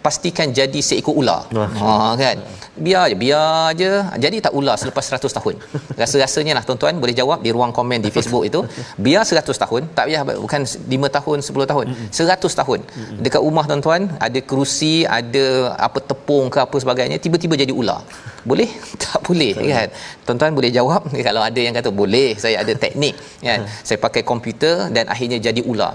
pastikan 0.04 0.49
jadi 0.59 0.80
seekor 0.88 1.14
ular. 1.21 1.42
Ha 1.52 2.16
kan. 2.23 2.37
Biar 2.80 3.12
je, 3.12 3.16
biar 3.23 3.76
je 3.80 3.90
jadi 4.25 4.37
tak 4.40 4.52
ular 4.59 4.76
selepas 4.80 5.04
100 5.04 5.37
tahun. 5.37 5.54
Rasa-rasanya 6.00 6.52
lah 6.57 6.64
tuan-tuan 6.69 6.97
boleh 7.02 7.12
jawab 7.21 7.38
di 7.45 7.50
ruang 7.57 7.73
komen 7.78 8.00
di 8.00 8.11
Facebook 8.16 8.45
itu. 8.50 8.61
Biar 8.97 9.23
100 9.28 9.45
tahun, 9.64 9.83
tak 9.97 10.09
payah 10.09 10.23
bukan 10.45 10.62
5 10.64 11.16
tahun, 11.16 11.38
10 11.49 11.73
tahun. 11.73 11.87
100 12.09 12.61
tahun. 12.61 12.80
Dekat 13.25 13.40
rumah 13.47 13.64
tuan-tuan 13.71 14.02
ada 14.26 14.40
kerusi, 14.40 14.95
ada 15.19 15.76
apa 15.76 16.00
tepung 16.00 16.49
ke 16.54 16.59
apa 16.64 16.76
sebagainya, 16.85 17.21
tiba-tiba 17.21 17.54
jadi 17.61 17.73
ular. 17.75 18.00
Boleh? 18.49 18.71
Tak 19.11 19.26
boleh 19.26 19.52
kan. 19.59 19.88
Tuan-tuan 20.25 20.52
boleh 20.54 20.71
jawab 20.71 21.02
kalau 21.26 21.42
ada 21.42 21.61
yang 21.61 21.75
kata 21.76 21.90
boleh, 21.92 22.38
saya 22.42 22.62
ada 22.62 22.73
teknik 22.85 23.14
kan. 23.42 23.61
Saya 23.87 23.99
pakai 24.07 24.23
komputer 24.25 24.88
dan 24.95 25.04
akhirnya 25.12 25.38
jadi 25.42 25.61
ular 25.73 25.95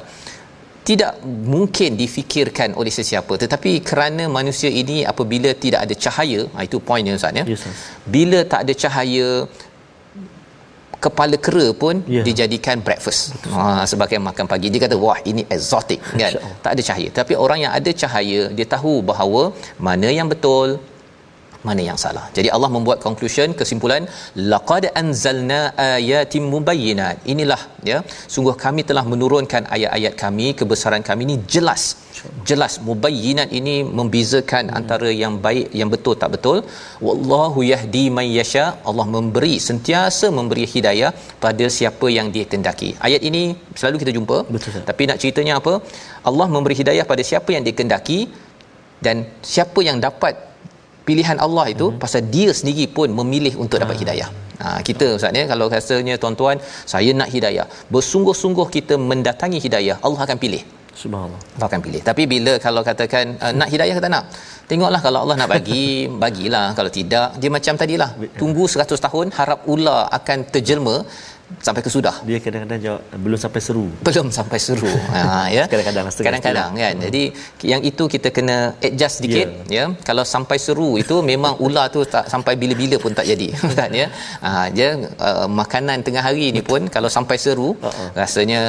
tidak 0.89 1.12
mungkin 1.54 1.98
difikirkan 2.01 2.70
oleh 2.80 2.94
sesiapa. 2.98 3.34
Tetapi 3.44 3.72
kerana 3.89 4.24
manusia 4.38 4.70
ini 4.82 4.98
apabila 5.12 5.51
tidak 5.63 5.80
ada 5.86 5.96
cahaya 6.06 6.42
ha, 6.54 6.65
itu 6.68 6.77
poinnya 6.88 7.18
ustaz 7.20 7.39
ya. 7.39 7.46
Yes, 7.51 7.63
bila 8.15 8.39
tak 8.51 8.60
ada 8.65 8.74
cahaya 8.84 9.27
kepala 11.06 11.36
kera 11.45 11.67
pun 11.82 11.95
yeah. 12.15 12.26
dijadikan 12.28 12.78
breakfast. 12.88 13.21
Ha, 13.54 13.84
sebagai 13.91 14.17
makan 14.30 14.45
pagi. 14.52 14.69
Dia 14.74 14.82
kata 14.86 14.95
wah 15.06 15.17
ini 15.32 15.43
exotic. 15.56 16.00
Kan? 16.21 16.38
Tak 16.65 16.71
ada 16.76 16.82
cahaya. 16.88 17.10
Tapi 17.19 17.34
orang 17.45 17.60
yang 17.65 17.74
ada 17.80 17.91
cahaya 18.02 18.41
dia 18.58 18.67
tahu 18.76 18.93
bahawa 19.12 19.43
mana 19.88 20.10
yang 20.19 20.30
betul 20.34 20.78
mana 21.67 21.82
yang 21.89 21.99
salah. 22.04 22.25
Jadi 22.38 22.49
Allah 22.56 22.69
membuat 22.75 22.99
conclusion 23.08 23.49
kesimpulan 23.60 24.04
laqad 24.54 24.86
anzalna 25.01 25.60
ayatin 25.89 26.45
mubayyinat. 26.54 27.17
Inilah 27.34 27.62
ya, 27.91 27.99
sungguh 28.34 28.56
kami 28.65 28.84
telah 28.89 29.06
menurunkan 29.13 29.63
ayat-ayat 29.75 30.13
kami, 30.23 30.47
kebesaran 30.62 31.06
kami 31.10 31.23
ini 31.28 31.38
jelas. 31.56 31.84
Jelas 32.49 32.73
mubayyinat 32.88 33.49
ini 33.60 33.75
membezakan 33.97 34.63
hmm. 34.69 34.78
antara 34.80 35.10
yang 35.23 35.34
baik 35.45 35.67
yang 35.80 35.89
betul 35.93 36.15
tak 36.21 36.32
betul. 36.36 36.58
Wallahu 37.08 37.60
yahdi 37.71 38.06
may 38.17 38.30
yasha. 38.38 38.65
Allah 38.89 39.06
memberi 39.15 39.54
sentiasa 39.67 40.28
memberi 40.39 40.65
hidayah 40.73 41.12
pada 41.45 41.67
siapa 41.78 42.08
yang 42.17 42.30
dia. 42.36 42.45
Ayat 43.08 43.21
ini 43.30 43.43
selalu 43.80 43.97
kita 44.04 44.12
jumpa. 44.17 44.38
Betul. 44.56 44.82
Tapi 44.89 45.04
nak 45.10 45.19
ceritanya 45.21 45.54
apa? 45.62 45.73
Allah 46.30 46.47
memberi 46.56 46.75
hidayah 46.82 47.06
pada 47.12 47.23
siapa 47.32 47.49
yang 47.56 47.63
dia 47.67 47.75
dan 49.06 49.17
siapa 49.54 49.80
yang 49.88 49.97
dapat 50.08 50.34
pilihan 51.08 51.38
Allah 51.46 51.65
itu 51.74 51.88
hmm. 51.89 52.00
pasal 52.04 52.22
dia 52.36 52.50
sendiri 52.60 52.86
pun 52.98 53.10
memilih 53.20 53.54
untuk 53.63 53.78
dapat 53.84 53.96
ah. 53.98 54.02
hidayah. 54.04 54.30
Ha, 54.63 54.68
kita 54.88 55.06
ustaz 55.18 55.38
ya 55.39 55.44
kalau 55.52 55.65
rasanya 55.76 56.15
tuan-tuan 56.24 56.58
saya 56.94 57.12
nak 57.20 57.30
hidayah. 57.36 57.68
Bersungguh-sungguh 57.96 58.68
kita 58.78 58.96
mendatangi 59.12 59.60
hidayah 59.65 59.98
Allah 60.08 60.22
akan 60.28 60.39
pilih. 60.44 60.63
Subhanallah. 61.02 61.39
Allah 61.56 61.68
akan 61.70 61.82
pilih. 61.86 62.02
Tapi 62.10 62.24
bila 62.34 62.54
kalau 62.65 62.82
katakan 62.89 63.36
uh, 63.44 63.54
nak 63.60 63.70
hidayah 63.74 63.96
kata 64.00 64.10
nak? 64.15 64.26
Tengoklah 64.70 65.02
kalau 65.06 65.20
Allah 65.24 65.36
nak 65.41 65.50
bagi 65.56 65.86
bagilah. 66.24 66.68
Kalau 66.78 66.91
tidak 67.00 67.28
dia 67.41 67.50
macam 67.58 67.74
tadilah. 67.82 68.10
Tunggu 68.41 68.63
100 68.76 69.06
tahun 69.06 69.28
harap 69.38 69.60
ular 69.74 70.02
akan 70.20 70.39
terjelma 70.54 70.96
sampai 71.65 71.81
ke 71.86 71.89
sudah? 71.95 72.15
Dia 72.27 72.38
kadang-kadang 72.43 72.79
jawab 72.86 73.01
belum 73.25 73.39
sampai 73.43 73.62
seru. 73.65 73.86
Belum 74.08 74.27
sampai 74.38 74.60
seru. 74.67 74.93
Ha 75.15 75.47
ya. 75.55 75.63
Kadang-kadang 75.71 76.05
kadang-kadang 76.27 76.71
kan 76.81 76.95
hmm. 76.97 77.03
jadi 77.05 77.23
yang 77.71 77.81
itu 77.89 78.03
kita 78.13 78.29
kena 78.38 78.58
adjust 78.88 79.15
sedikit 79.19 79.47
yeah. 79.75 79.88
ya. 79.89 80.03
Kalau 80.08 80.23
sampai 80.34 80.58
seru 80.65 80.89
itu 81.01 81.15
memang 81.31 81.53
ular 81.65 81.86
tu 81.95 82.01
tak 82.15 82.25
sampai 82.34 82.53
bila-bila 82.62 82.97
pun 83.03 83.13
tak 83.19 83.27
jadi 83.31 83.47
kan 83.79 83.91
ya. 84.01 84.08
Ha 84.45 84.51
dia 84.77 84.89
uh, 85.27 85.47
makanan 85.62 86.05
tengah 86.08 86.23
hari 86.27 86.47
ni 86.58 86.63
pun 86.69 86.89
kalau 86.95 87.12
sampai 87.17 87.38
seru 87.45 87.69
uh-uh. 87.89 88.10
rasanya 88.21 88.62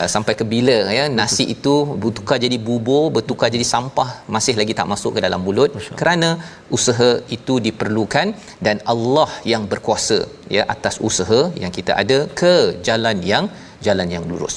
uh, 0.00 0.08
sampai 0.14 0.34
ke 0.40 0.46
bila 0.54 0.78
ya. 0.98 1.04
Nasi 1.20 1.46
itu 1.54 1.74
bertukar 2.02 2.38
jadi 2.46 2.58
bubur 2.68 3.04
bertukar 3.16 3.50
jadi 3.56 3.66
sampah 3.74 4.08
masih 4.36 4.54
lagi 4.60 4.74
tak 4.80 4.88
masuk 4.94 5.18
ke 5.18 5.22
dalam 5.26 5.42
mulut. 5.46 5.70
Kerana 6.00 6.30
usaha 6.78 7.10
itu 7.36 7.56
diperlukan 7.66 8.26
dan 8.66 8.78
Allah 8.92 9.30
yang 9.52 9.64
berkuasa 9.72 10.18
ya 10.56 10.62
atas 10.74 10.94
usaha 11.08 11.40
yang 11.62 11.72
kita 11.78 11.92
ada 12.02 12.19
ke 12.40 12.54
jalan 12.88 13.18
yang 13.32 13.46
jalan 13.86 14.08
yang 14.14 14.24
lurus. 14.30 14.54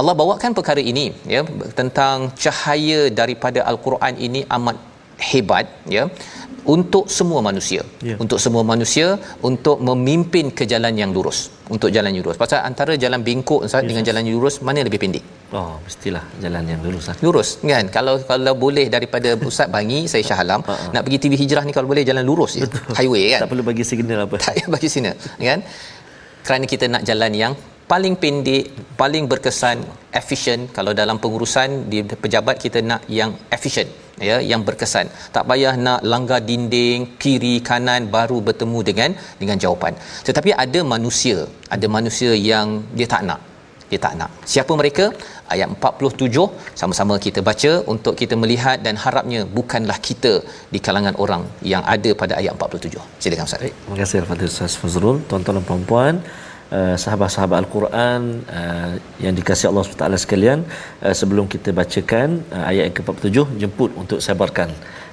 Allah 0.00 0.14
bawakan 0.20 0.52
perkara 0.58 0.82
ini 0.92 1.06
ya 1.34 1.42
tentang 1.78 2.28
cahaya 2.44 3.00
daripada 3.20 3.60
al-Quran 3.70 4.14
ini 4.26 4.42
amat 4.56 4.76
hebat 5.30 5.66
ya 5.96 6.04
untuk 6.74 7.04
semua 7.18 7.40
manusia. 7.48 7.82
Ya. 8.08 8.16
Untuk 8.22 8.38
semua 8.44 8.62
manusia 8.70 9.06
untuk 9.48 9.76
memimpin 9.88 10.46
ke 10.58 10.64
jalan 10.72 10.94
yang 11.02 11.10
lurus. 11.16 11.38
Untuk 11.74 11.88
jalan 11.96 12.10
yang 12.12 12.24
lurus. 12.26 12.38
Pasal 12.42 12.60
antara 12.70 12.92
jalan 13.04 13.20
bengkok 13.26 13.60
Ustaz 13.66 13.88
dengan 13.90 14.04
jalan 14.08 14.22
yang 14.28 14.36
lurus 14.38 14.56
mana 14.68 14.84
lebih 14.88 15.00
pendek? 15.04 15.24
Oh, 15.58 15.80
mestilah 15.84 16.24
jalan 16.44 16.64
yang 16.72 16.80
lurus 16.84 17.04
lah. 17.08 17.16
Lurus 17.24 17.48
kan? 17.72 17.88
Kalau 17.96 18.14
kalau 18.30 18.52
boleh 18.64 18.86
daripada 18.94 19.32
Ustaz 19.50 19.68
Bangi, 19.76 20.00
saya 20.12 20.22
Shah 20.28 20.40
Alam, 20.44 20.60
nak 20.94 21.02
pergi 21.04 21.18
TV 21.24 21.40
Hijrah 21.42 21.64
ni 21.68 21.72
kalau 21.76 21.88
boleh 21.92 22.04
jalan 22.10 22.24
lurus 22.30 22.60
je. 22.60 22.68
Highway 22.98 23.24
kan? 23.32 23.40
Tak 23.44 23.50
perlu 23.52 23.64
bagi 23.70 23.84
signal 23.90 24.28
apa. 24.28 24.36
Tak 24.44 24.52
payah 24.52 24.68
bagi 24.76 24.88
signal 24.92 25.16
kan? 25.50 25.60
Kerana 26.48 26.64
kita 26.72 26.88
nak 26.88 27.02
jalan 27.04 27.32
yang 27.36 27.52
paling 27.92 28.14
pendek, 28.22 28.64
paling 29.00 29.24
berkesan, 29.32 29.84
efisien. 30.20 30.60
Kalau 30.76 30.92
dalam 31.00 31.16
pengurusan 31.22 31.92
di 31.92 31.98
pejabat 32.22 32.56
kita 32.64 32.80
nak 32.90 33.04
yang 33.18 33.36
efisien, 33.56 33.88
ya, 34.28 34.36
yang 34.50 34.64
berkesan. 34.68 35.12
Tak 35.34 35.44
payah 35.50 35.74
nak 35.86 36.00
langgar 36.12 36.40
dinding 36.48 37.20
kiri 37.20 37.54
kanan 37.68 38.08
baru 38.16 38.38
bertemu 38.48 38.80
dengan 38.88 39.10
dengan 39.40 39.60
jawapan. 39.64 39.92
Tetapi 40.28 40.56
ada 40.64 40.80
manusia, 40.94 41.44
ada 41.76 41.86
manusia 41.98 42.32
yang 42.32 42.80
dia 42.96 43.08
tak 43.14 43.24
nak. 43.28 43.40
Dia 43.92 44.00
tak 44.06 44.14
nak. 44.20 44.30
Siapa 44.52 44.72
mereka? 44.80 45.04
Ayat 45.54 45.68
47 45.74 46.44
sama-sama 46.80 47.14
kita 47.26 47.40
baca 47.48 47.72
untuk 47.92 48.14
kita 48.20 48.34
melihat 48.42 48.76
dan 48.86 48.94
harapnya 49.04 49.40
bukanlah 49.58 49.98
kita 50.08 50.32
di 50.74 50.80
kalangan 50.86 51.14
orang 51.24 51.42
yang 51.72 51.82
ada 51.94 52.12
pada 52.22 52.34
ayat 52.40 52.52
47. 52.56 53.22
Silakan 53.22 53.48
Ustaz. 53.48 53.62
Baik, 53.64 53.74
terima 53.84 53.96
kasih 54.02 54.16
Al-Fatihah 54.22 54.52
Ustaz 54.54 54.74
Fazrul, 54.82 55.18
tuan-tuan 55.30 55.56
dan 55.60 55.66
puan-puan. 55.70 56.16
Uh, 56.78 56.96
sahabat-sahabat 57.02 57.56
Al-Quran 57.64 58.22
uh, 58.60 58.92
yang 59.24 59.32
dikasihi 59.38 59.68
Allah 59.70 59.84
SWT 59.88 60.24
sekalian 60.24 60.58
uh, 61.00 61.14
sebelum 61.20 61.44
kita 61.54 61.72
bacakan 61.78 62.44
uh, 62.56 62.64
ayat 62.70 62.82
yang 62.88 62.96
ke-47 62.98 63.36
jemput 63.62 63.90
untuk 64.02 64.18
sebarkan 64.26 64.68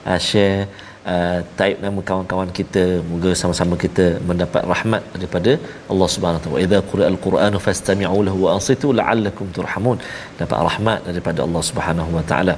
uh, 0.10 0.20
share 0.20 0.68
uh, 1.13 1.39
taib 1.59 1.77
nama 1.85 2.01
kawan-kawan 2.09 2.51
kita 2.59 2.85
moga 3.11 3.33
sama-sama 3.41 3.75
kita 3.85 4.07
mendapat 4.31 4.63
rahmat 4.73 5.03
daripada 5.15 5.53
Allah 5.93 6.09
Subhanahu 6.15 6.41
wa 6.41 6.45
taala 6.45 6.65
idza 6.67 6.81
quri'al 6.91 7.19
qur'anu 7.27 7.59
fastami'u 7.67 8.21
lahu 8.29 8.39
wa 8.45 8.51
ansitu 8.57 8.89
la'allakum 9.01 9.49
turhamun 9.59 9.99
dapat 10.41 10.59
rahmat 10.69 11.01
daripada 11.09 11.41
Allah 11.47 11.63
Subhanahu 11.71 12.11
wa 12.19 12.25
taala 12.31 12.55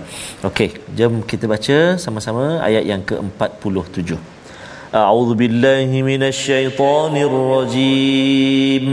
okey 0.50 0.70
jom 1.00 1.16
kita 1.32 1.44
baca 1.54 1.78
sama-sama 2.04 2.44
ayat 2.68 2.84
yang 2.92 3.02
ke-47 3.10 4.08
a'udzu 5.02 5.34
billahi 5.42 6.06
minasyaitonir 6.12 7.34
rajim 7.56 8.86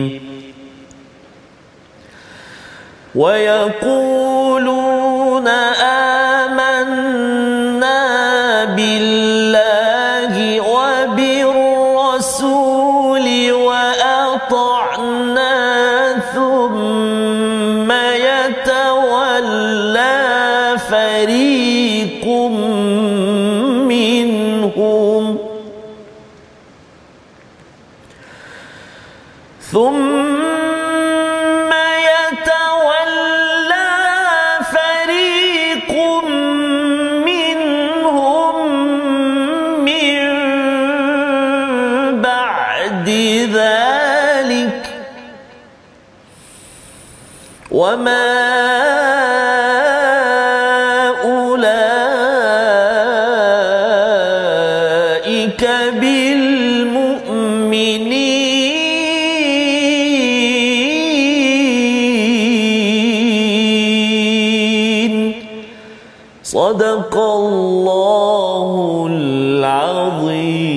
ويقولون 3.16 4.68
آمنا 5.48 6.13
ثم 29.75 30.14
الله 67.54 68.70
العظيم 69.12 70.70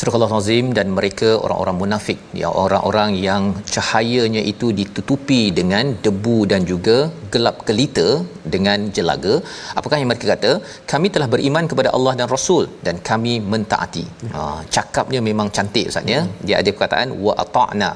Surah 0.00 0.16
Al-Azim 0.16 0.66
dan 0.76 0.88
mereka 0.96 1.28
orang-orang 1.44 1.76
munafik 1.82 2.18
ya 2.40 2.48
orang-orang 2.62 3.10
yang 3.26 3.42
cahayanya 3.74 4.42
itu 4.52 4.66
ditutupi 4.80 5.38
dengan 5.58 5.84
debu 6.04 6.36
dan 6.50 6.60
juga 6.70 6.96
gelap 7.34 7.56
gelita 7.68 8.06
dengan 8.54 8.78
jelaga 8.96 9.34
apakah 9.78 9.96
yang 10.00 10.08
mereka 10.10 10.26
kata 10.32 10.52
kami 10.92 11.08
telah 11.14 11.28
beriman 11.34 11.64
kepada 11.70 11.90
Allah 11.96 12.12
dan 12.20 12.28
Rasul 12.34 12.64
dan 12.88 12.98
kami 13.10 13.34
mentaati 13.52 14.04
ya. 14.26 14.32
ha, 14.36 14.42
cakapnya 14.76 15.22
memang 15.28 15.50
cantik 15.58 15.88
ustaz 15.92 16.12
ya 16.14 16.20
dia 16.48 16.56
ada 16.60 16.70
perkataan 16.76 17.10
wa 17.26 17.34
ata'na 17.44 17.90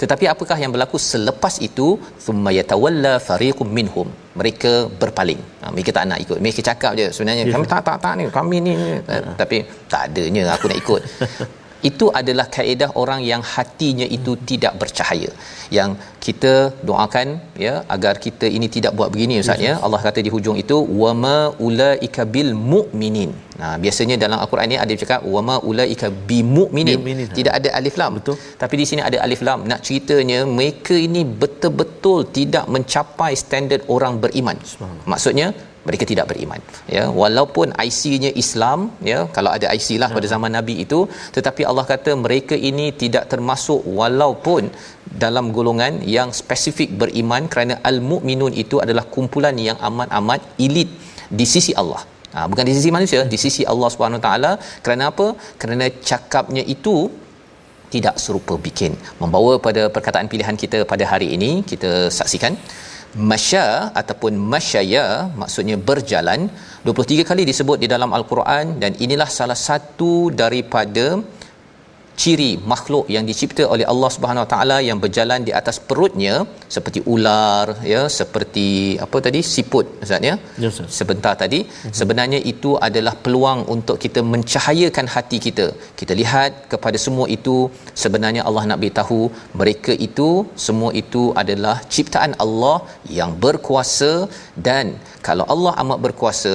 tetapi 0.00 0.24
apakah 0.32 0.56
yang 0.56 0.72
berlaku 0.74 0.96
selepas 0.96 1.60
itu? 1.60 2.00
Thumma 2.24 2.50
yatawalla 2.56 3.20
fariqum 3.20 3.68
minhum. 3.68 4.08
Mereka 4.32 4.88
berpaling. 5.00 5.40
Ha, 5.60 5.68
mereka 5.74 5.90
tak 5.96 6.04
nak 6.08 6.18
ikut. 6.24 6.38
Mereka 6.40 6.60
cakap 6.64 6.92
je 6.96 7.06
sebenarnya 7.12 7.44
Ya. 7.44 7.52
kami 7.54 7.66
tak 7.68 7.82
tak 7.88 7.96
tak 8.04 8.12
ni. 8.18 8.24
Kami 8.38 8.56
ni 8.64 8.72
ni. 8.80 8.92
tapi 9.36 9.56
tak 9.92 10.08
adanya. 10.08 10.42
Aku 10.56 10.64
nak 10.72 10.78
ikut 10.80 11.02
itu 11.88 12.06
adalah 12.20 12.46
kaedah 12.56 12.90
orang 13.02 13.20
yang 13.30 13.42
hatinya 13.52 14.06
itu 14.16 14.32
tidak 14.50 14.72
bercahaya. 14.80 15.30
Yang 15.76 15.90
kita 16.24 16.54
doakan 16.88 17.28
ya 17.64 17.74
agar 17.94 18.14
kita 18.24 18.46
ini 18.56 18.66
tidak 18.76 18.92
buat 18.98 19.08
begini 19.14 19.40
ustaz 19.42 19.62
ya. 19.68 19.74
Allah 19.86 20.00
kata 20.06 20.20
di 20.26 20.30
hujung 20.34 20.56
itu 20.62 20.76
wama 21.02 21.36
ulaika 21.68 22.24
bil 22.34 22.52
mu'minin. 22.72 23.32
Nah 23.60 23.74
biasanya 23.84 24.16
dalam 24.24 24.38
al-Quran 24.42 24.68
ni 24.72 24.78
ada 24.84 24.94
cakap 25.02 25.20
wama 25.34 25.56
ulaika 25.70 26.08
bimu'minin. 26.28 26.96
Bimu'minin, 26.98 27.26
ha. 27.30 27.34
tidak 27.38 27.54
ada 27.60 27.68
alif 27.80 27.96
lam. 28.02 28.12
Betul. 28.18 28.36
tapi 28.62 28.74
di 28.80 28.86
sini 28.90 29.02
ada 29.08 29.18
alif 29.26 29.42
lam. 29.48 29.60
Nak 29.70 29.80
ceritanya 29.86 30.40
mereka 30.58 30.96
ini 31.08 31.22
betul-betul 31.42 32.20
tidak 32.38 32.66
mencapai 32.76 33.32
standard 33.44 33.84
orang 33.96 34.16
beriman. 34.24 34.56
Maksudnya 35.12 35.48
mereka 35.88 36.04
tidak 36.10 36.26
beriman 36.30 36.60
ya. 36.96 37.04
Walaupun 37.20 37.68
IC-nya 37.86 38.30
Islam 38.42 38.78
ya 39.10 39.18
kalau 39.36 39.50
ada 39.56 39.66
IC 39.76 39.88
lah 40.02 40.08
pada 40.16 40.26
zaman 40.34 40.52
Nabi 40.58 40.74
itu 40.84 41.00
tetapi 41.36 41.64
Allah 41.70 41.84
kata 41.92 42.12
mereka 42.24 42.56
ini 42.70 42.86
tidak 43.02 43.24
termasuk 43.32 43.82
walaupun 44.00 44.64
dalam 45.24 45.46
golongan 45.56 45.94
yang 46.16 46.30
spesifik 46.40 46.90
beriman 47.02 47.44
kerana 47.52 47.76
al-mukminun 47.90 48.54
itu 48.64 48.78
adalah 48.84 49.04
kumpulan 49.14 49.56
yang 49.68 49.78
amat-amat 49.90 50.40
elit 50.66 50.90
di 51.40 51.46
sisi 51.54 51.74
Allah. 51.82 52.02
Ha, 52.34 52.46
bukan 52.50 52.64
di 52.68 52.74
sisi 52.78 52.90
manusia 52.96 53.20
di 53.32 53.38
sisi 53.44 53.62
Allah 53.72 53.88
Subhanahu 53.92 54.20
Wa 54.20 54.26
taala. 54.26 54.52
Kerana 54.84 55.04
apa? 55.12 55.26
Kerana 55.60 55.86
cakapnya 56.10 56.62
itu 56.74 56.96
tidak 57.94 58.16
serupa 58.24 58.54
bikin. 58.66 58.92
Membawa 59.22 59.52
pada 59.66 59.82
perkataan 59.94 60.30
pilihan 60.32 60.56
kita 60.62 60.78
pada 60.92 61.04
hari 61.12 61.28
ini 61.36 61.50
kita 61.70 61.90
saksikan 62.18 62.54
masya 63.30 63.90
ataupun 64.00 64.32
masyaya 64.52 65.04
maksudnya 65.40 65.76
berjalan 65.88 66.46
23 66.86 67.26
kali 67.30 67.42
disebut 67.50 67.78
di 67.82 67.88
dalam 67.90 68.10
al-Quran 68.18 68.78
dan 68.82 68.94
inilah 69.04 69.26
salah 69.38 69.58
satu 69.58 70.30
daripada 70.42 71.18
ciri 72.20 72.50
makhluk 72.72 73.06
yang 73.14 73.24
dicipta 73.30 73.64
oleh 73.74 73.86
Allah 73.92 74.10
Subhanahu 74.14 74.44
Wa 74.44 74.50
Taala 74.52 74.76
yang 74.88 74.98
berjalan 75.04 75.40
di 75.48 75.52
atas 75.60 75.76
perutnya 75.90 76.34
seperti 76.76 77.00
ular 77.12 77.66
ya 77.92 78.02
seperti 78.18 78.66
apa 79.04 79.18
tadi 79.26 79.40
siput 79.52 79.86
ustaz 80.04 80.28
ya 80.28 80.34
Ustaz. 80.70 80.88
sebentar 80.98 81.34
tadi 81.42 81.60
mm-hmm. 81.66 81.94
sebenarnya 82.00 82.40
itu 82.52 82.72
adalah 82.88 83.14
peluang 83.24 83.60
untuk 83.74 83.96
kita 84.04 84.22
mencahayakan 84.32 85.08
hati 85.14 85.38
kita 85.46 85.66
kita 86.00 86.14
lihat 86.22 86.50
kepada 86.72 87.00
semua 87.06 87.26
itu 87.36 87.56
sebenarnya 88.02 88.44
Allah 88.48 88.64
nak 88.70 88.80
beritahu 88.82 89.20
mereka 89.62 89.94
itu 90.08 90.28
semua 90.66 90.90
itu 91.02 91.24
adalah 91.42 91.76
ciptaan 91.94 92.34
Allah 92.44 92.76
yang 93.20 93.32
berkuasa 93.46 94.12
dan 94.68 94.86
kalau 95.28 95.46
Allah 95.54 95.72
amat 95.84 95.98
berkuasa 96.06 96.54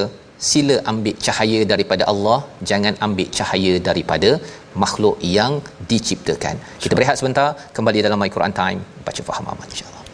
sila 0.50 0.76
ambil 0.92 1.16
cahaya 1.26 1.60
daripada 1.72 2.04
Allah 2.12 2.38
jangan 2.70 2.94
ambil 3.06 3.28
cahaya 3.38 3.74
daripada 3.90 4.30
makhluk 4.76 5.18
yang 5.24 5.60
diciptakan. 5.88 6.60
Kita 6.80 6.94
berehat 6.94 7.18
sebentar 7.18 7.58
kembali 7.74 8.06
dalam 8.06 8.20
my 8.20 8.30
Quran 8.30 8.54
time 8.54 8.80
baca 9.02 9.22
faham 9.26 9.50
aman 9.50 9.68
insyaallah 9.68 10.05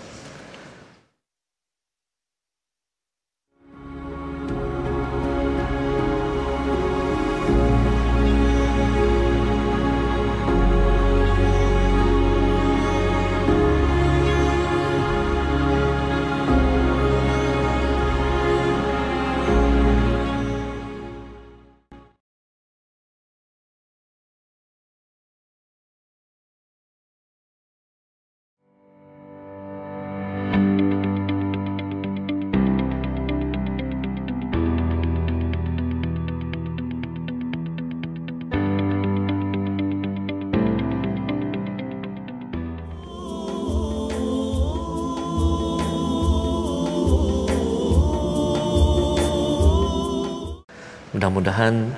Mudah-mudahan 51.21 51.93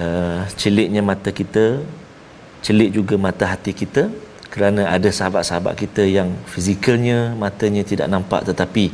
uh, 0.00 0.48
celiknya 0.56 1.04
mata 1.04 1.28
kita, 1.28 1.84
celik 2.64 2.88
juga 2.96 3.20
mata 3.20 3.44
hati 3.44 3.76
kita 3.76 4.08
kerana 4.54 4.82
ada 4.96 5.08
sahabat-sahabat 5.18 5.74
kita 5.82 6.02
yang 6.16 6.28
fizikalnya 6.52 7.18
matanya 7.42 7.82
tidak 7.90 8.08
nampak 8.14 8.40
tetapi 8.48 8.84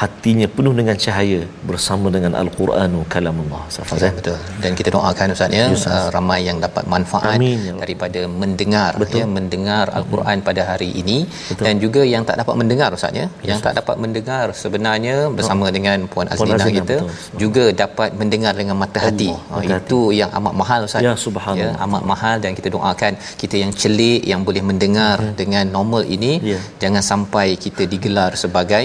hatinya 0.00 0.46
penuh 0.56 0.74
dengan 0.80 0.96
cahaya 1.04 1.40
bersama 1.70 2.06
dengan 2.16 2.32
al-Quranu 2.40 3.00
kalamullah 3.14 3.62
Safaz 3.76 4.04
ya, 4.06 4.10
betul 4.18 4.38
dan 4.62 4.72
kita 4.78 4.90
doakan 4.96 5.34
ustaz 5.36 5.56
ya 5.60 5.66
uh, 5.72 6.06
ramai 6.16 6.40
yang 6.48 6.58
dapat 6.66 6.84
manfaat 6.94 7.36
Amin, 7.38 7.58
ya 7.68 7.72
daripada 7.84 8.20
mendengar 8.42 8.90
betul. 9.02 9.20
ya 9.20 9.26
mendengar 9.38 9.84
al-Quran 10.00 10.38
hmm. 10.38 10.48
pada 10.48 10.62
hari 10.70 10.90
ini 11.02 11.18
betul. 11.50 11.64
dan 11.66 11.74
juga 11.84 12.02
yang 12.14 12.22
tak 12.28 12.38
dapat 12.42 12.54
mendengar 12.62 12.90
ustaz 12.98 13.20
ya 13.20 13.26
yang 13.50 13.60
tak 13.66 13.74
dapat 13.80 13.96
mendengar 14.04 14.46
sebenarnya 14.62 15.16
bersama 15.38 15.66
oh. 15.68 15.74
dengan 15.78 15.98
puan 16.12 16.28
Azlina 16.34 16.62
Puan 16.62 16.76
kita 16.78 16.96
betul. 17.02 17.38
juga 17.42 17.64
dapat 17.82 18.10
mendengar 18.20 18.54
dengan 18.60 18.76
mata 18.82 19.00
hati 19.06 19.30
oh, 19.34 19.62
itu 19.64 19.74
hati. 19.78 20.20
yang 20.20 20.30
amat 20.40 20.54
mahal 20.62 20.80
ustaz 20.88 21.08
ya 21.08 21.14
subhanallah 21.26 21.76
ya, 21.78 21.84
amat 21.86 22.02
mahal 22.12 22.36
dan 22.44 22.52
kita 22.58 22.68
doakan 22.76 23.12
kita 23.42 23.56
yang 23.64 23.72
celik 23.82 24.22
yang 24.32 24.42
boleh 24.48 24.62
mendengar 24.70 24.97
hmm. 24.98 25.34
dengan 25.40 25.64
normal 25.76 26.02
ini 26.16 26.32
ya. 26.52 26.60
jangan 26.82 27.02
sampai 27.10 27.46
kita 27.64 27.84
digelar 27.92 28.30
sebagai 28.44 28.84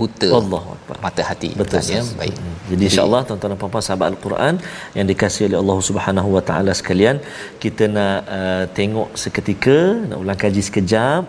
buta 0.00 0.28
Allah 0.38 0.62
mata 1.06 1.22
hati 1.30 1.50
betul 1.60 1.82
ya 1.94 2.02
baik 2.20 2.36
hmm. 2.40 2.56
jadi 2.70 2.82
insyaallah 2.88 3.20
tuan-tuan 3.28 3.52
dan 3.52 3.58
puan-puan 3.60 3.84
sahabat 3.86 4.06
al-Quran 4.12 4.54
yang 4.96 5.06
dikasihi 5.10 5.46
oleh 5.48 5.58
Allah 5.62 5.78
Subhanahu 5.88 6.28
wa 6.36 6.42
taala 6.48 6.72
sekalian 6.80 7.16
kita 7.64 7.84
nak 7.96 8.18
uh, 8.38 8.64
tengok 8.78 9.08
seketika 9.22 9.78
nak 10.08 10.18
ulang 10.22 10.40
kaji 10.44 10.62
sekejap 10.68 11.22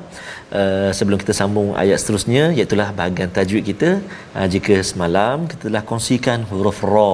uh, 0.59 0.91
sebelum 0.99 1.19
kita 1.23 1.35
sambung 1.41 1.69
ayat 1.83 1.99
seterusnya 2.03 2.43
iaitu 2.57 2.77
bahagian 3.01 3.31
tajwid 3.37 3.65
kita 3.71 3.89
uh, 4.37 4.47
jika 4.53 4.77
semalam 4.91 5.37
kita 5.51 5.63
telah 5.69 5.83
kongsikan 5.91 6.41
huruf 6.51 6.79
ra 6.93 7.13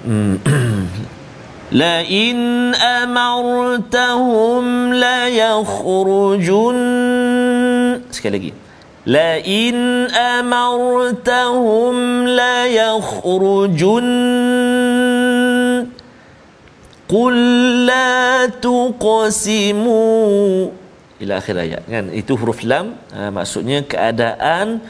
lagi 8.30 8.50
la 9.06 9.38
in 9.38 10.06
amartahum 10.10 11.94
la 12.26 12.66
yakhrujun 12.66 14.06
qul 17.06 17.34
la 17.86 18.50
tuqsimu 18.50 20.02
ila 21.20 21.36
akhir 21.36 21.54
ayat. 21.54 21.82
Kan? 21.84 22.08
Itu 22.16 22.34
huruf 22.40 22.64
lam. 22.64 22.96
Ha, 23.12 23.28
maksudnya 23.28 23.84
keadaan 23.84 24.80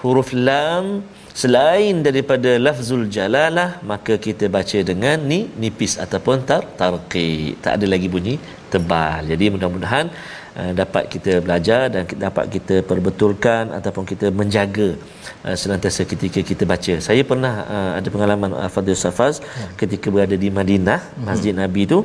huruf 0.00 0.30
lam 0.32 1.02
selain 1.40 2.02
daripada 2.06 2.50
lafzul 2.66 3.04
jalalah 3.16 3.70
maka 3.90 4.14
kita 4.26 4.46
baca 4.56 4.78
dengan 4.90 5.18
ni 5.30 5.40
nipis 5.62 5.94
ataupun 6.04 6.42
tar 6.48 6.62
tarqi 6.80 7.54
tak 7.64 7.72
ada 7.78 7.86
lagi 7.94 8.08
bunyi 8.14 8.34
tebal 8.72 9.22
jadi 9.32 9.46
mudah-mudahan 9.54 10.06
uh, 10.60 10.72
dapat 10.80 11.04
kita 11.14 11.32
belajar 11.44 11.82
dan 11.94 12.02
dapat 12.26 12.46
kita 12.54 12.76
perbetulkan 12.90 13.70
ataupun 13.78 14.04
kita 14.12 14.26
menjaga 14.40 14.88
uh, 15.46 15.56
senantiasa 15.62 16.02
ketika 16.12 16.42
kita 16.50 16.66
baca 16.72 16.96
saya 17.08 17.22
pernah 17.30 17.54
uh, 17.74 17.92
ada 17.98 18.08
pengalaman 18.14 18.50
Fadil 18.74 18.98
Safaz 19.04 19.38
ya. 19.42 19.68
ketika 19.82 20.08
berada 20.14 20.38
di 20.44 20.50
Madinah 20.58 21.00
hmm. 21.02 21.24
Masjid 21.30 21.54
hmm. 21.54 21.62
Nabi 21.62 21.84
tu 21.94 22.00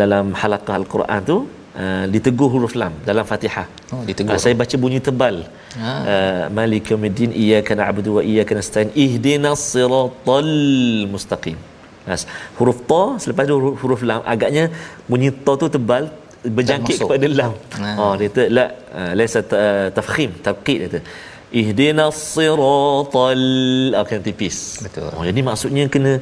dalam 0.00 0.32
halaqah 0.40 0.74
al-Quran 0.80 1.20
tu 1.32 1.38
Uh, 1.82 2.06
ditegur 2.14 2.48
huruf 2.54 2.74
lam 2.80 2.92
dalam 3.06 3.24
Fatihah. 3.30 3.64
Oh, 3.94 4.02
ditegur. 4.08 4.34
Uh, 4.34 4.40
saya 4.42 4.54
baca 4.60 4.76
bunyi 4.82 4.98
tebal. 5.06 5.36
Ha. 5.82 5.92
Uh, 6.10 6.44
Malik 6.58 6.90
yaumiddin 6.92 7.30
iyyaka 7.40 7.74
na'budu 7.80 8.10
wa 8.16 8.22
iyyaka 8.30 8.52
nasta'in 8.58 8.90
ihdinas 9.04 9.62
siratal 9.72 10.52
mustaqim. 11.14 11.56
Nas. 12.06 12.22
Huruf 12.58 12.78
ta 12.90 13.02
selepas 13.24 13.50
tu 13.50 13.56
huruf, 13.58 13.74
huruf 13.82 14.00
lam 14.10 14.22
agaknya 14.34 14.64
bunyi 15.10 15.30
ta 15.46 15.52
tu 15.62 15.66
tebal 15.76 16.04
berjangkit 16.58 16.96
kepada 17.02 17.26
lam. 17.38 17.52
Ha. 17.82 17.90
Oh 18.04 18.12
dia 18.20 18.30
tu 18.36 18.46
la 18.56 18.64
uh, 19.00 19.12
laysa 19.18 19.42
tafkhim 19.98 20.30
tarqiq 20.46 20.78
dia 20.82 20.90
tu. 20.94 21.00
Ihdinas 21.60 22.16
siratal 22.34 23.44
akan 24.02 24.18
tipis. 24.28 24.58
Betul. 24.86 25.10
Oh 25.16 25.24
jadi 25.30 25.40
maksudnya 25.50 25.90
kena 25.96 26.12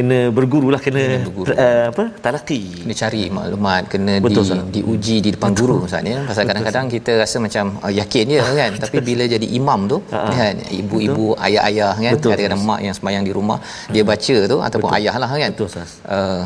kena 0.00 0.18
berguru 0.32 0.68
lah 0.72 0.80
kena, 0.80 1.02
kena 1.04 1.18
berguru. 1.28 1.52
Uh, 1.52 1.84
apa 1.92 2.04
talaqi 2.24 2.60
kena 2.80 2.94
cari 2.96 3.22
maklumat 3.28 3.82
kena 3.92 4.14
Betul, 4.24 4.44
di, 4.48 4.80
diuji 4.80 5.16
di 5.20 5.30
depan 5.36 5.52
Betul. 5.52 5.60
guru 5.60 5.76
maksudnya 5.84 6.24
pasal 6.24 6.42
kadang-kadang 6.48 6.86
kita 6.88 7.12
rasa 7.20 7.36
macam 7.44 7.64
uh, 7.84 7.92
yakin 8.00 8.24
dia 8.32 8.42
kan 8.60 8.72
tapi 8.82 8.96
bila 9.04 9.24
jadi 9.28 9.46
imam 9.60 9.80
tu 9.92 9.98
uh-huh. 10.00 10.32
kan 10.32 10.56
ibu-ibu 10.72 11.36
Betul. 11.36 11.44
ayah-ayah 11.46 11.92
kan 12.00 12.12
Betul, 12.16 12.30
kadang-kadang 12.32 12.62
mak 12.64 12.80
yang 12.80 12.94
sembahyang 12.96 13.24
di 13.28 13.32
rumah 13.36 13.58
uh-huh. 13.60 13.92
dia 13.92 14.02
baca 14.02 14.36
tu 14.52 14.56
ataupun 14.64 14.88
Betul. 14.88 14.98
ayah 15.04 15.14
lah 15.20 15.28
kan 15.28 15.50
Betul, 15.52 15.68
uh, 15.68 16.42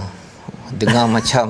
dengar 0.75 1.07
macam 1.17 1.45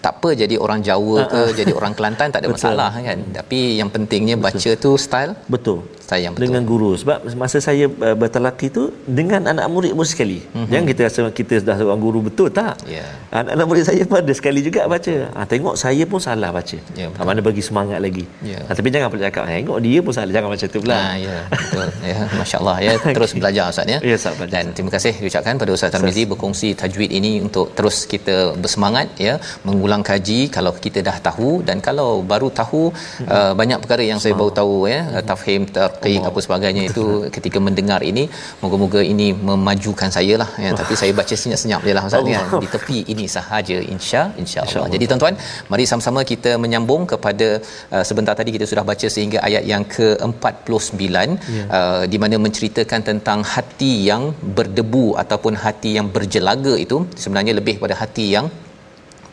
tak 0.00 0.12
apa 0.18 0.28
jadi 0.32 0.54
orang 0.56 0.80
Jawa 0.80 1.28
ke 1.28 1.40
uh-huh. 1.40 1.56
jadi 1.60 1.72
orang 1.76 1.92
Kelantan 1.96 2.28
tak 2.32 2.40
ada 2.42 2.48
betul. 2.48 2.72
masalah 2.72 2.90
kan? 2.96 3.18
Tapi 3.38 3.58
yang 3.80 3.88
pentingnya 3.94 4.36
betul. 4.40 4.56
baca 4.56 4.70
tu 4.84 4.90
style? 4.96 5.32
Betul. 5.54 5.78
Saya 6.08 6.26
yang 6.26 6.34
betul. 6.34 6.44
dengan 6.48 6.62
guru. 6.66 6.90
Sebab 6.98 7.18
masa 7.36 7.58
saya 7.62 7.86
uh, 7.86 8.16
bertalaki 8.16 8.66
tu 8.72 8.90
dengan 9.04 9.46
anak 9.52 9.66
murid 9.68 9.92
pun 9.98 10.06
sekali. 10.08 10.40
Uh-huh. 10.40 10.66
jangan 10.72 10.86
kita 10.90 11.00
rasa 11.08 11.20
kita 11.40 11.54
dah 11.60 11.76
seorang 11.76 12.00
guru 12.00 12.20
betul 12.28 12.48
tak? 12.50 12.80
Yeah. 12.88 13.06
anak-anak 13.30 13.66
murid 13.68 13.84
saya 13.86 14.02
pun 14.08 14.18
ada 14.24 14.32
sekali 14.32 14.60
juga 14.64 14.88
baca. 14.90 15.14
Ha, 15.36 15.40
tengok 15.46 15.74
saya 15.76 16.02
pun 16.08 16.18
salah 16.18 16.50
baca. 16.50 16.78
Yeah, 16.96 17.12
ya, 17.12 17.22
mana 17.28 17.40
bagi 17.44 17.62
semangat 17.62 18.00
lagi. 18.00 18.24
Yeah. 18.40 18.64
ha, 18.66 18.72
tapi 18.72 18.88
jangan 18.94 19.08
pula 19.12 19.20
cakap 19.28 19.44
tengok 19.46 19.78
dia 19.84 19.98
pun 20.00 20.12
salah 20.16 20.32
jangan 20.32 20.48
macam 20.54 20.68
tu 20.74 20.80
pula. 20.84 20.96
Ha, 20.96 21.08
ya 21.26 21.36
betul. 21.52 21.88
Ya 22.10 22.18
masya-Allah 22.40 22.76
ya. 22.86 22.90
Terus 23.16 23.32
belajar 23.36 23.64
ustaz 23.72 23.92
ya. 23.94 23.98
Ya 24.00 24.16
dan 24.54 24.64
terima 24.74 24.90
kasih 24.96 25.12
ucapkan 25.28 25.54
pada 25.60 25.70
ustaz 25.76 25.92
Tarmizi 25.94 26.22
berkongsi 26.32 26.68
tajwid 26.80 27.10
ini 27.18 27.32
untuk 27.46 27.66
terus 27.78 27.96
kita 28.12 28.36
bersemangat 28.62 29.08
ya 29.26 29.34
mengulang 29.66 29.89
ulang 29.90 30.04
kaji 30.10 30.38
kalau 30.56 30.72
kita 30.84 31.00
dah 31.08 31.16
tahu 31.28 31.50
dan 31.68 31.78
kalau 31.86 32.08
baru 32.32 32.48
tahu 32.60 32.82
hmm. 32.94 33.28
uh, 33.36 33.52
banyak 33.60 33.78
perkara 33.82 34.02
yang 34.10 34.20
saya 34.24 34.34
baru 34.40 34.52
tahu 34.60 34.76
ya 34.92 35.00
hmm. 35.02 35.24
tafhim 35.30 35.62
tarqiq 35.76 36.22
apa 36.30 36.38
sebagainya 36.46 36.82
itu 36.90 37.04
ketika 37.36 37.58
mendengar 37.66 38.00
ini 38.10 38.24
moga-moga 38.62 39.02
ini 39.12 39.26
memajukan 39.48 40.10
saya 40.16 40.36
lah 40.42 40.50
ya 40.64 40.70
tapi 40.80 40.94
saya 41.00 41.12
baca 41.20 41.34
senyap-senyap 41.42 41.82
je 41.88 41.94
lah 41.98 42.04
Ustaz 42.10 42.30
ya 42.34 42.42
di 42.64 42.68
tepi 42.74 42.98
ini 43.14 43.26
sahaja 43.36 43.78
insya 43.94 44.22
insya-Allah 44.42 44.88
jadi 44.94 45.04
tuan-tuan 45.10 45.36
mari 45.72 45.84
sama-sama 45.92 46.22
kita 46.32 46.52
menyambung 46.64 47.02
kepada 47.12 47.48
uh, 47.94 48.04
sebentar 48.08 48.36
tadi 48.40 48.50
kita 48.56 48.68
sudah 48.72 48.86
baca 48.92 49.06
sehingga 49.16 49.38
ayat 49.48 49.64
yang 49.72 49.84
ke-49 49.96 51.02
yeah. 51.10 51.66
uh, 51.78 52.02
di 52.12 52.18
mana 52.22 52.38
menceritakan 52.46 53.00
tentang 53.10 53.40
hati 53.54 53.92
yang 54.10 54.24
berdebu 54.58 55.06
ataupun 55.24 55.54
hati 55.66 55.92
yang 55.98 56.08
berjelaga 56.16 56.74
itu 56.86 56.98
sebenarnya 57.22 57.54
lebih 57.60 57.76
pada 57.84 57.96
hati 58.02 58.26
yang 58.36 58.48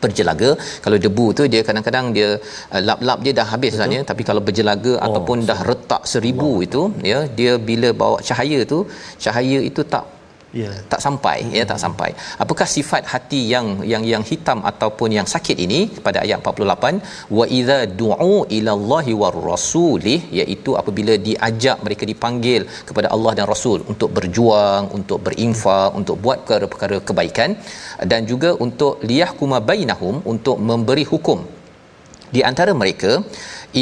berjelaga. 0.02 0.50
Kalau 0.84 0.98
debu 1.06 1.26
tu 1.38 1.44
dia 1.54 1.62
kadang-kadang 1.68 2.06
dia 2.16 2.28
uh, 2.74 2.82
lap-lap 2.88 3.18
dia 3.24 3.32
dah 3.40 3.46
habis 3.54 3.72
sebenarnya 3.74 4.02
tapi 4.10 4.22
kalau 4.28 4.42
berjelaga 4.48 4.92
oh, 4.96 5.04
ataupun 5.06 5.46
dah 5.50 5.60
retak 5.70 6.04
seribu 6.12 6.50
Allah. 6.52 6.66
itu 6.68 6.82
ya 7.12 7.18
dia 7.40 7.54
bila 7.70 7.90
bawa 8.02 8.18
cahaya 8.30 8.60
tu 8.72 8.80
cahaya 9.24 9.60
itu 9.70 9.82
tak 9.94 10.04
yeah. 10.60 10.74
tak 10.92 11.00
sampai 11.04 11.36
mm-hmm. 11.40 11.58
ya 11.58 11.64
tak 11.70 11.80
sampai 11.84 12.10
apakah 12.44 12.66
sifat 12.74 13.02
hati 13.12 13.40
yang 13.52 13.66
yang 13.92 14.04
yang 14.12 14.22
hitam 14.30 14.60
ataupun 14.70 15.10
yang 15.18 15.28
sakit 15.34 15.56
ini 15.66 15.80
pada 16.06 16.20
ayat 16.24 16.38
48 16.52 17.34
wa 17.38 17.44
idza 17.58 17.80
du'u 18.00 18.36
ila 18.58 18.72
Allahi 18.78 19.14
war 19.22 19.36
rasulih 19.50 20.20
iaitu 20.40 20.72
apabila 20.80 21.16
diajak 21.28 21.78
mereka 21.88 22.06
dipanggil 22.12 22.64
kepada 22.88 23.10
Allah 23.16 23.34
dan 23.40 23.46
Rasul 23.52 23.80
untuk 23.92 24.10
berjuang 24.16 24.86
untuk 24.98 25.20
berinfak 25.28 25.90
untuk 26.00 26.18
buat 26.24 26.40
perkara-perkara 26.44 26.98
kebaikan 27.10 27.52
dan 28.12 28.20
juga 28.32 28.52
untuk 28.66 29.04
liyahkuma 29.10 29.60
bainahum 29.70 30.16
untuk 30.32 30.58
memberi 30.70 31.06
hukum 31.12 31.40
di 32.36 32.40
antara 32.48 32.72
mereka 32.80 33.12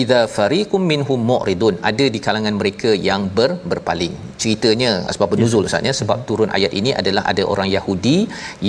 idza 0.00 0.20
fariqum 0.36 0.82
minhum 0.92 1.20
mu'ridun 1.30 1.74
ada 1.90 2.06
di 2.14 2.18
kalangan 2.26 2.54
mereka 2.60 2.90
yang 3.08 3.22
ber, 3.36 3.50
berpaling 3.70 4.14
ceritanya 4.42 4.90
sebab 5.14 5.36
nuzul 5.42 5.64
ya. 5.64 5.68
ustaz 5.68 5.88
ya 5.88 5.92
sebab 6.00 6.18
turun 6.28 6.50
ayat 6.56 6.72
ini 6.80 6.90
adalah 7.00 7.22
ada 7.32 7.42
orang 7.52 7.68
Yahudi 7.76 8.16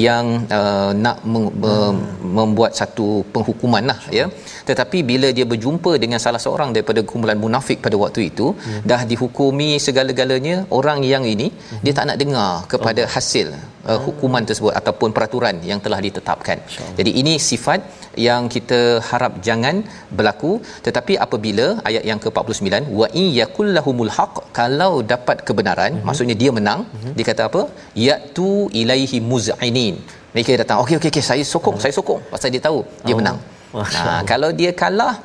yang 0.05 0.25
uh, 0.59 0.91
nak 1.05 1.17
mem- 1.31 1.53
hmm. 1.65 1.97
membuat 2.37 2.73
satu 2.79 3.07
penghukuman 3.33 3.83
lah 3.91 3.99
ya 4.19 4.25
tetapi 4.69 4.99
bila 5.11 5.29
dia 5.37 5.45
berjumpa 5.53 5.93
dengan 6.03 6.21
salah 6.25 6.41
seorang 6.45 6.71
daripada 6.75 7.01
kumpulan 7.11 7.39
munafik 7.45 7.81
pada 7.85 7.97
waktu 8.03 8.21
itu 8.29 8.47
ya. 8.73 8.81
dah 8.91 9.01
dihukumi 9.11 9.69
segala-galanya 9.87 10.57
orang 10.79 11.01
yang 11.13 11.25
ini 11.33 11.49
hmm. 11.49 11.81
dia 11.85 11.95
tak 11.99 12.07
nak 12.11 12.19
dengar 12.23 12.51
kepada 12.73 13.03
oh. 13.05 13.11
hasil 13.15 13.49
uh, 13.89 13.99
hukuman 14.05 14.45
tersebut 14.49 14.73
ataupun 14.79 15.09
peraturan 15.17 15.57
yang 15.71 15.81
telah 15.85 15.99
ditetapkan 16.05 16.59
jadi 16.99 17.11
ini 17.21 17.35
sifat 17.49 17.81
yang 18.27 18.43
kita 18.55 18.79
harap 19.09 19.33
jangan 19.47 19.75
berlaku 20.17 20.53
tetapi 20.87 21.06
apabila 21.25 21.65
ayat 21.89 22.03
yang 22.09 22.19
ke-49 22.23 22.91
wa 22.99 23.07
in 23.21 23.27
yakul 23.39 23.69
lahumul 23.77 24.11
haq 24.17 24.35
kalau 24.59 24.93
dapat 25.13 25.37
kebenaran 25.47 25.91
uh-huh. 25.95 26.07
maksudnya 26.07 26.35
dia 26.41 26.51
menang 26.57 26.81
uh-huh. 26.85 27.13
dia 27.17 27.25
kata 27.29 27.43
apa 27.49 27.61
yatu 28.07 28.51
ilaihi 28.81 29.19
muz'inin 29.31 29.95
mereka 30.33 30.59
datang 30.63 30.79
okey 30.83 30.97
okey 30.99 31.11
okey 31.13 31.25
saya 31.31 31.45
sokong 31.53 31.77
uh-huh. 31.77 31.85
saya 31.85 31.93
sokong 31.99 32.21
pasal 32.33 32.51
dia 32.55 32.63
tahu 32.67 32.79
dia 33.07 33.15
oh. 33.15 33.19
menang 33.21 33.39
nah 33.95 34.19
kalau 34.31 34.49
dia 34.59 34.71
kalah 34.81 35.15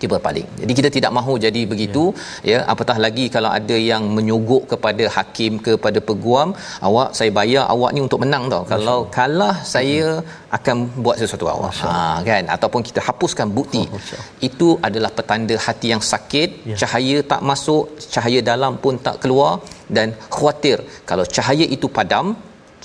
dia 0.00 0.08
berpaling. 0.14 0.48
Jadi 0.62 0.72
kita 0.78 0.88
tidak 0.96 1.12
mahu 1.18 1.34
jadi 1.46 1.62
begitu 1.72 2.04
ya. 2.50 2.50
ya 2.52 2.58
apatah 2.72 2.96
lagi 3.04 3.26
kalau 3.36 3.50
ada 3.58 3.76
yang 3.90 4.02
menyogok 4.16 4.64
kepada 4.72 5.04
hakim 5.16 5.52
kepada 5.66 6.00
peguam 6.08 6.48
awak 6.88 7.08
saya 7.18 7.30
bayar 7.38 7.64
awak 7.74 7.90
ni 7.96 8.00
untuk 8.06 8.22
menang 8.24 8.44
tau. 8.54 8.62
Masya 8.64 8.72
kalau 8.74 8.98
kalah 9.16 9.56
saya 9.74 10.06
hmm. 10.08 10.56
akan 10.58 10.76
buat 11.04 11.16
sesuatu 11.22 11.48
awak. 11.54 11.72
Ha 11.82 11.94
kan 12.28 12.44
ataupun 12.56 12.82
kita 12.88 13.00
hapuskan 13.08 13.48
bukti. 13.58 13.84
Oh, 13.96 14.02
Itu 14.48 14.68
adalah 14.88 15.10
petanda 15.18 15.56
hati 15.66 15.86
yang 15.94 16.02
sakit, 16.12 16.50
ya. 16.70 16.76
cahaya 16.82 17.16
tak 17.32 17.40
masuk, 17.50 17.84
cahaya 18.14 18.40
dalam 18.50 18.74
pun 18.84 18.94
tak 19.06 19.16
keluar 19.22 19.52
dan 19.96 20.08
khawatir 20.34 20.78
kalau 21.10 21.24
cahaya 21.36 21.66
itu 21.76 21.86
padam 21.96 22.26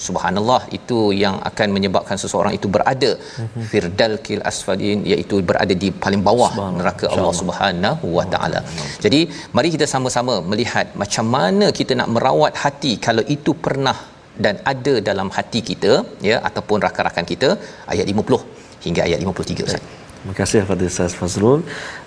subhanallah 0.06 0.62
itu 0.78 1.00
yang 1.24 1.36
akan 1.50 1.68
menyebabkan 1.76 2.18
seseorang 2.24 2.54
itu 2.58 2.68
berada 2.76 3.12
mm-hmm. 3.20 3.66
firdal 3.72 4.16
kil 4.26 4.44
asfalin 4.52 5.00
iaitu 5.12 5.38
berada 5.50 5.76
di 5.84 5.90
paling 6.04 6.24
bawah 6.28 6.52
neraka 6.80 7.06
Allah 7.16 7.34
Subhanahu 7.42 8.08
wa 8.18 8.26
taala. 8.34 8.62
Jadi 9.06 9.22
mari 9.58 9.72
kita 9.76 9.88
sama-sama 9.94 10.36
melihat 10.52 10.88
macam 11.04 11.28
mana 11.36 11.68
kita 11.80 11.96
nak 12.02 12.10
merawat 12.16 12.56
hati 12.64 12.94
kalau 13.08 13.26
itu 13.36 13.54
pernah 13.68 13.98
dan 14.46 14.58
ada 14.72 14.94
dalam 15.10 15.30
hati 15.38 15.60
kita 15.70 15.94
ya 16.30 16.38
ataupun 16.50 16.78
rakan-rakan 16.86 17.26
kita 17.32 17.50
ayat 17.94 18.06
50 18.14 18.86
hingga 18.86 19.02
ayat 19.08 19.20
53 19.24 19.68
Ustaz. 19.70 19.84
Terima 20.22 20.36
kasih 20.40 20.58
kepada 20.64 20.84
Ustaz 20.92 21.14
Fazrul 21.20 21.60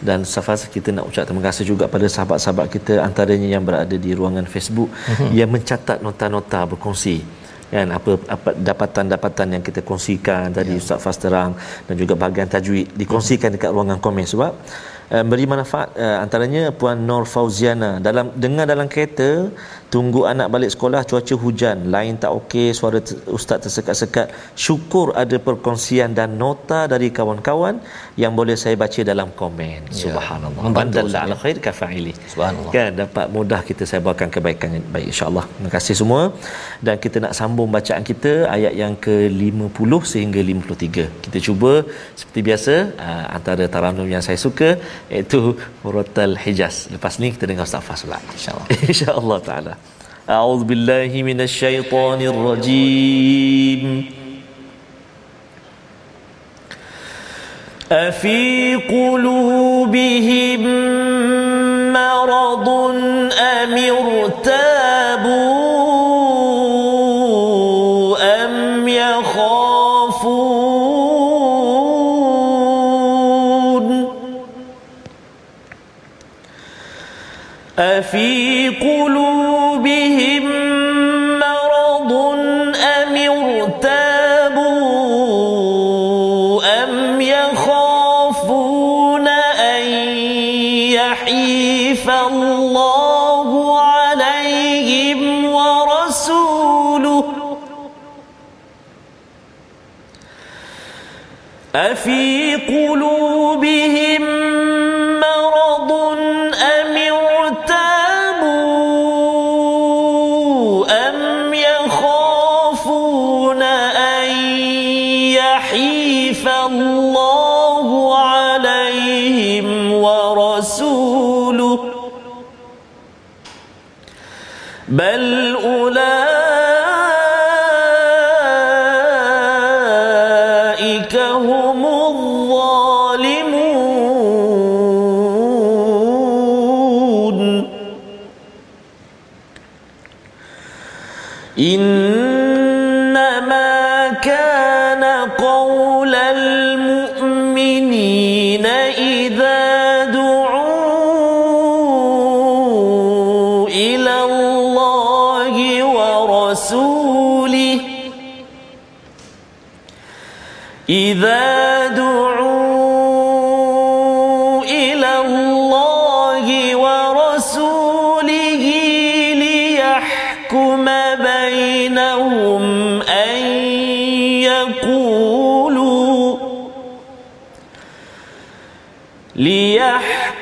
dan 0.08 0.18
Safas 0.32 0.60
kita 0.74 0.88
nak 0.96 1.06
ucap 1.10 1.24
terima 1.28 1.42
kasih 1.46 1.64
juga 1.70 1.84
pada 1.94 2.06
sahabat-sahabat 2.14 2.66
kita 2.74 2.92
antaranya 3.06 3.48
yang 3.54 3.64
berada 3.68 3.96
di 4.04 4.10
ruangan 4.18 4.46
Facebook 4.52 4.90
mm-hmm. 4.94 5.30
yang 5.38 5.50
mencatat 5.54 5.98
nota-nota 6.06 6.60
berkongsi 6.72 7.16
kan 7.74 7.86
apa 7.90 8.10
apa 8.34 8.50
dapatan-dapatan 8.54 9.58
yang 9.58 9.62
kita 9.66 9.80
kongsikan 9.82 10.54
tadi 10.54 10.78
ya. 10.78 10.80
Ustaz 10.80 11.02
Fas 11.02 11.18
terang 11.18 11.58
dan 11.86 11.94
juga 11.98 12.14
bahagian 12.14 12.46
tajwid 12.46 12.86
dikongsikan 13.00 13.50
dekat 13.58 13.70
ruangan 13.74 13.98
komen 13.98 14.22
sebab 14.22 14.52
uh, 15.14 15.24
beri 15.30 15.44
manfaat 15.52 15.88
uh, 16.04 16.18
antaranya 16.24 16.62
puan 16.80 16.98
Nur 17.08 17.24
Fauziana. 17.34 17.90
Dalam 18.06 18.32
dengar 18.44 18.66
dalam 18.72 18.88
kereta 18.92 19.30
tunggu 19.94 20.20
anak 20.32 20.48
balik 20.54 20.70
sekolah 20.74 21.00
cuaca 21.10 21.34
hujan. 21.42 21.78
Lain 21.94 22.14
tak 22.22 22.32
okey 22.38 22.68
suara 22.78 22.98
t- 23.08 23.18
ustaz 23.38 23.58
tersekat-sekat. 23.64 24.26
Syukur 24.64 25.06
ada 25.22 25.36
perkongsian 25.48 26.10
dan 26.18 26.30
nota 26.42 26.80
dari 26.92 27.08
kawan-kawan 27.18 27.76
yang 28.22 28.32
boleh 28.38 28.56
saya 28.62 28.76
baca 28.84 29.00
dalam 29.10 29.28
komen. 29.40 29.80
Ya. 29.90 29.98
subhanallah. 30.02 30.72
Bandal 30.78 31.08
ala 31.22 31.36
khair 31.42 31.58
kafaili 31.66 32.14
subhanallah. 32.32 32.72
Kan 32.76 32.90
dapat 33.02 33.26
mudah 33.36 33.60
kita 33.70 33.84
sebarkan 33.92 34.28
kebaikan 34.34 34.78
baik 34.94 35.06
insyaallah. 35.12 35.46
Terima 35.54 35.70
kasih 35.76 35.96
semua. 36.02 36.22
Dan 36.86 36.96
kita 37.04 37.16
nak 37.24 37.34
sambung 37.40 37.70
bacaan 37.76 38.04
kita 38.10 38.32
ayat 38.56 38.74
yang 38.82 38.94
ke-50 39.06 39.92
sehingga 40.12 40.40
53 40.52 41.24
kita 41.24 41.38
cuba 41.46 41.72
seperti 42.18 42.40
biasa 42.48 42.74
uh, 43.06 43.24
antara 43.36 43.64
taranum 43.74 44.08
yang 44.14 44.22
saya 44.26 44.38
suka 44.46 44.68
iaitu 45.13 45.39
Muratal 45.83 46.33
Hijaz 46.43 46.75
lepas 46.93 47.13
ni 47.21 47.27
kita 47.35 47.45
dengar 47.49 47.65
Ustaz 47.69 47.83
Fas 47.87 48.01
pula 48.05 48.19
insyaallah 48.35 48.67
insyaallah 48.91 49.39
taala 49.51 49.75
أعوذ 50.29 50.61
بالله 50.69 51.11
من 51.29 51.41
الشيطان 51.41 52.21
الرجيم 52.21 53.81
أفي 57.91 58.75
قلوبهم 58.75 60.61
مرض 61.93 62.67
أم 63.33 63.73
ارتابوا 63.73 64.82
أفي 101.74 102.54
قلوبهم 102.54 103.93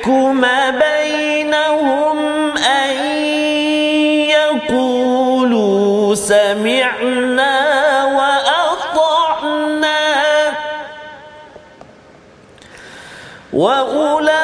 ليحكم 0.06 0.40
بينهم 0.78 2.18
أن 2.58 2.96
يقولوا 4.30 6.14
سمعنا 6.14 7.54
وأطعنا 8.04 9.98
وأولئك 13.52 14.41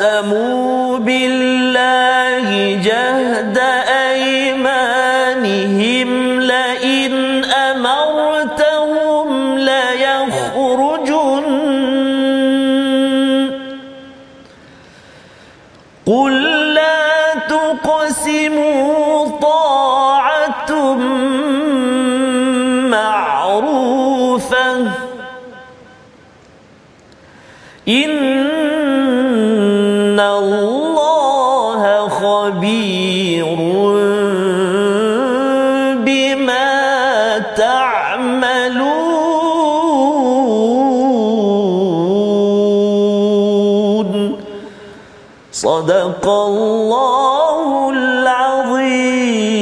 وأقسموا 0.00 0.98
بالله 0.98 2.48
جهد 2.82 3.58
أيمانهم 4.14 5.50
لئن 6.40 7.44
أمرتهم 7.44 9.28
ليخرجن. 9.58 11.44
قل 16.06 16.32
لا 16.74 17.34
تقسموا 17.48 19.28
طاعة 19.42 20.94
معروفة. 22.94 24.18
إن 27.88 28.57
صدق 45.57 46.25
الله 46.49 47.89
العظيم 47.95 49.53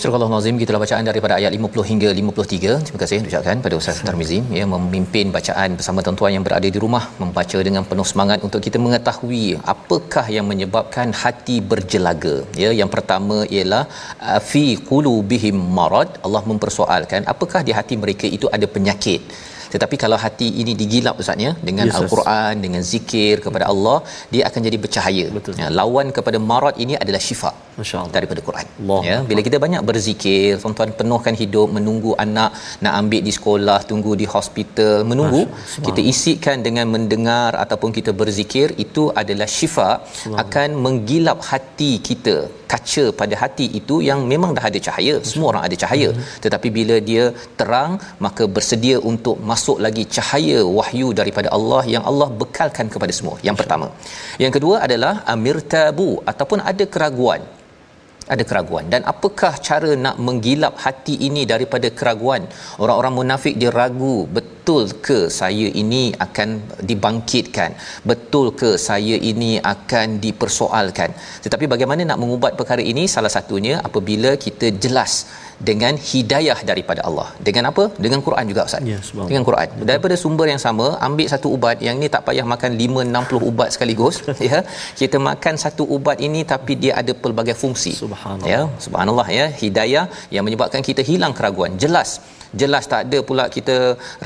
Surah 0.00 0.16
Al-Nazim 0.26 0.56
kita 0.60 0.80
bacaan 0.82 1.04
daripada 1.08 1.34
ayat 1.38 1.52
50 1.56 1.82
hingga 1.88 2.10
53. 2.18 2.76
Terima 2.84 3.00
kasih 3.02 3.16
ucapkan 3.30 3.56
pada 3.64 3.74
Ustaz 3.80 3.98
Tarmizi 4.06 4.38
ya 4.58 4.64
memimpin 4.72 5.26
bacaan 5.34 5.76
bersama 5.78 6.00
tuan-tuan 6.04 6.32
yang 6.36 6.44
berada 6.46 6.68
di 6.76 6.78
rumah 6.84 7.02
membaca 7.22 7.58
dengan 7.66 7.84
penuh 7.90 8.06
semangat 8.12 8.38
untuk 8.46 8.60
kita 8.66 8.78
mengetahui 8.84 9.44
apakah 9.74 10.24
yang 10.36 10.46
menyebabkan 10.52 11.12
hati 11.22 11.56
berjelaga. 11.72 12.34
Ya 12.62 12.70
yang 12.80 12.90
pertama 12.94 13.44
ialah 13.56 13.84
uh, 14.30 14.40
fi 14.50 14.64
qulubihim 14.90 15.58
marad. 15.78 16.08
Allah 16.24 16.42
mempersoalkan 16.50 17.28
apakah 17.34 17.60
di 17.68 17.74
hati 17.78 17.96
mereka 18.04 18.26
itu 18.38 18.48
ada 18.58 18.68
penyakit. 18.76 19.20
Tetapi 19.73 19.95
kalau 20.03 20.17
hati 20.25 20.47
ini 20.61 20.73
digilap 20.81 21.21
Ustaz 21.23 21.45
ya 21.47 21.51
dengan 21.69 21.87
Yes, 21.89 21.97
Al-Quran, 21.99 22.53
dengan 22.65 22.81
zikir 22.91 23.35
kepada 23.45 23.67
Allah, 23.73 23.97
dia 24.33 24.43
akan 24.49 24.61
jadi 24.67 24.77
bercahaya. 24.85 25.27
Betul. 25.37 25.53
Ya, 25.61 25.69
lawan 25.79 26.09
kepada 26.17 26.39
marad 26.51 26.75
ini 26.85 26.95
adalah 27.03 27.21
syifa 27.27 27.51
Masya-Allah. 27.79 28.11
daripada 28.15 28.41
Quran. 28.47 28.67
Allah. 28.81 28.99
Ya, 29.09 29.17
bila 29.29 29.41
kita 29.47 29.57
banyak 29.63 29.81
berzikir, 29.89 30.49
tuan-tuan 30.61 30.91
penuhkan 30.99 31.35
hidup 31.41 31.67
menunggu 31.77 32.11
anak 32.25 32.51
nak 32.83 32.93
ambil 32.99 33.21
di 33.27 33.31
sekolah, 33.37 33.79
tunggu 33.89 34.11
di 34.21 34.27
hospital, 34.35 34.95
menunggu, 35.11 35.41
kita 35.87 36.01
isikan 36.11 36.59
dengan 36.67 36.87
mendengar 36.95 37.51
ataupun 37.63 37.91
kita 37.97 38.13
berzikir, 38.21 38.67
itu 38.85 39.05
adalah 39.21 39.47
syifa 39.57 39.89
akan 40.43 40.69
menggilap 40.85 41.39
hati 41.49 41.91
kita. 42.09 42.37
Kaca 42.73 43.03
pada 43.19 43.35
hati 43.41 43.65
itu 43.79 43.95
yang 44.09 44.19
memang 44.31 44.51
dah 44.57 44.65
ada 44.69 44.79
cahaya, 44.87 45.15
semua 45.31 45.47
orang 45.51 45.63
ada 45.67 45.75
cahaya. 45.83 46.09
Tetapi 46.45 46.67
bila 46.77 46.95
dia 47.09 47.25
terang, 47.59 47.91
maka 48.25 48.43
bersedia 48.55 48.97
untuk 49.11 49.37
masuk 49.51 49.77
lagi 49.85 50.05
cahaya 50.17 50.59
wahyu 50.77 51.09
daripada 51.19 51.49
Allah 51.57 51.83
yang 51.95 52.03
Allah 52.11 52.29
bekalkan 52.41 52.87
kepada 52.95 53.13
semua. 53.19 53.35
Yang 53.47 53.57
pertama. 53.61 53.87
Yang 54.43 54.53
kedua 54.57 54.75
adalah 54.87 55.13
amir 55.35 55.59
tabu 55.75 56.09
ataupun 56.31 56.59
ada 56.71 56.83
keraguan 56.95 57.43
ada 58.33 58.43
keraguan. 58.49 58.85
Dan 58.93 59.01
apakah 59.13 59.53
cara 59.67 59.91
nak 60.05 60.17
menggilap 60.27 60.73
hati 60.85 61.15
ini 61.27 61.43
daripada 61.53 61.87
keraguan? 61.99 62.43
Orang-orang 62.83 63.13
munafik 63.19 63.55
dia 63.61 63.71
ragu 63.79 64.15
betul 64.37 64.83
ke 65.07 65.19
saya 65.39 65.67
ini 65.81 66.03
akan 66.25 66.49
dibangkitkan? 66.89 67.71
Betul 68.11 68.47
ke 68.61 68.69
saya 68.87 69.15
ini 69.31 69.51
akan 69.73 70.17
dipersoalkan? 70.25 71.11
Tetapi 71.45 71.65
bagaimana 71.73 72.01
nak 72.09 72.21
mengubat 72.23 72.53
perkara 72.59 72.81
ini? 72.93 73.05
Salah 73.15 73.33
satunya 73.37 73.77
apabila 73.87 74.33
kita 74.45 74.69
jelas 74.85 75.13
dengan 75.69 75.93
hidayah 76.09 76.57
daripada 76.69 77.01
Allah. 77.07 77.27
Dengan 77.47 77.63
apa? 77.71 77.83
Dengan 78.05 78.19
Quran 78.27 78.45
juga 78.51 78.61
ustaz. 78.69 78.83
Ya, 78.91 78.97
subhanallah. 79.07 79.29
dengan 79.31 79.43
Quran. 79.49 79.67
Daripada 79.89 80.15
sumber 80.23 80.47
yang 80.53 80.61
sama 80.65 80.87
ambil 81.07 81.27
satu 81.33 81.47
ubat. 81.55 81.77
Yang 81.87 81.95
ini 81.99 82.07
tak 82.15 82.21
payah 82.27 82.45
makan 82.53 82.71
5 82.83 83.05
60 83.09 83.49
ubat 83.49 83.69
sekaligus 83.75 84.15
ya. 84.51 84.59
Kita 85.01 85.17
makan 85.29 85.55
satu 85.65 85.83
ubat 85.97 86.17
ini 86.27 86.41
tapi 86.53 86.73
dia 86.83 86.93
ada 87.01 87.13
pelbagai 87.23 87.55
fungsi. 87.63 87.93
Subhanallah. 88.03 88.47
ya 88.53 88.61
subhanallah 88.85 89.27
ya. 89.39 89.45
Hidayah 89.61 90.05
yang 90.35 90.43
menyebabkan 90.47 90.83
kita 90.89 91.03
hilang 91.11 91.35
keraguan. 91.39 91.73
Jelas. 91.85 92.09
Jelas 92.61 92.83
tak 92.91 93.01
ada 93.07 93.19
pula 93.29 93.43
kita 93.55 93.75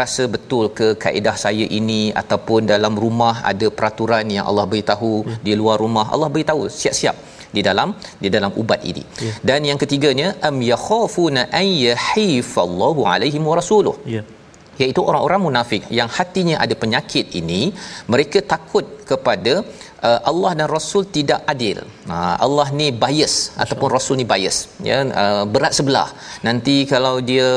rasa 0.02 0.24
betul 0.34 0.66
ke 0.80 0.88
kaedah 1.04 1.34
saya 1.46 1.66
ini 1.80 2.02
ataupun 2.22 2.70
dalam 2.74 2.94
rumah 3.04 3.36
ada 3.52 3.68
peraturan 3.78 4.26
yang 4.36 4.46
Allah 4.50 4.66
beritahu 4.72 5.14
Hmm. 5.26 5.38
di 5.48 5.54
luar 5.62 5.78
rumah. 5.84 6.06
Allah 6.14 6.30
beritahu 6.36 6.64
siap-siap 6.82 7.16
di 7.56 7.62
dalam 7.68 7.90
di 8.24 8.30
dalam 8.36 8.52
ubat 8.62 8.82
ini. 8.92 9.04
Ya. 9.28 9.34
Dan 9.50 9.70
yang 9.70 9.80
ketiganya 9.84 10.28
am 10.50 10.58
yakhafuna 10.72 11.44
ay 11.62 11.70
yahifallahu 11.90 13.02
alaihim 13.14 13.46
wa 13.52 13.56
rasuluh 13.62 13.96
Ya. 14.16 14.22
iaitu 14.84 15.02
orang-orang 15.10 15.42
munafik 15.48 15.84
yang 16.00 16.10
hatinya 16.18 16.56
ada 16.64 16.76
penyakit 16.84 17.26
ini 17.40 17.62
mereka 18.14 18.40
takut 18.54 18.86
kepada 19.10 19.54
uh, 20.08 20.20
Allah 20.32 20.52
dan 20.60 20.68
Rasul 20.76 21.04
tidak 21.18 21.40
adil. 21.54 21.78
Uh, 22.14 22.36
Allah 22.46 22.68
ni 22.80 22.88
bias 23.04 23.36
ataupun 23.64 23.90
Rasul 23.98 24.16
ni 24.22 24.26
bias 24.32 24.58
ya 24.90 24.98
uh, 25.24 25.44
berat 25.54 25.74
sebelah. 25.80 26.08
Nanti 26.48 26.76
kalau 26.94 27.16
dia 27.32 27.50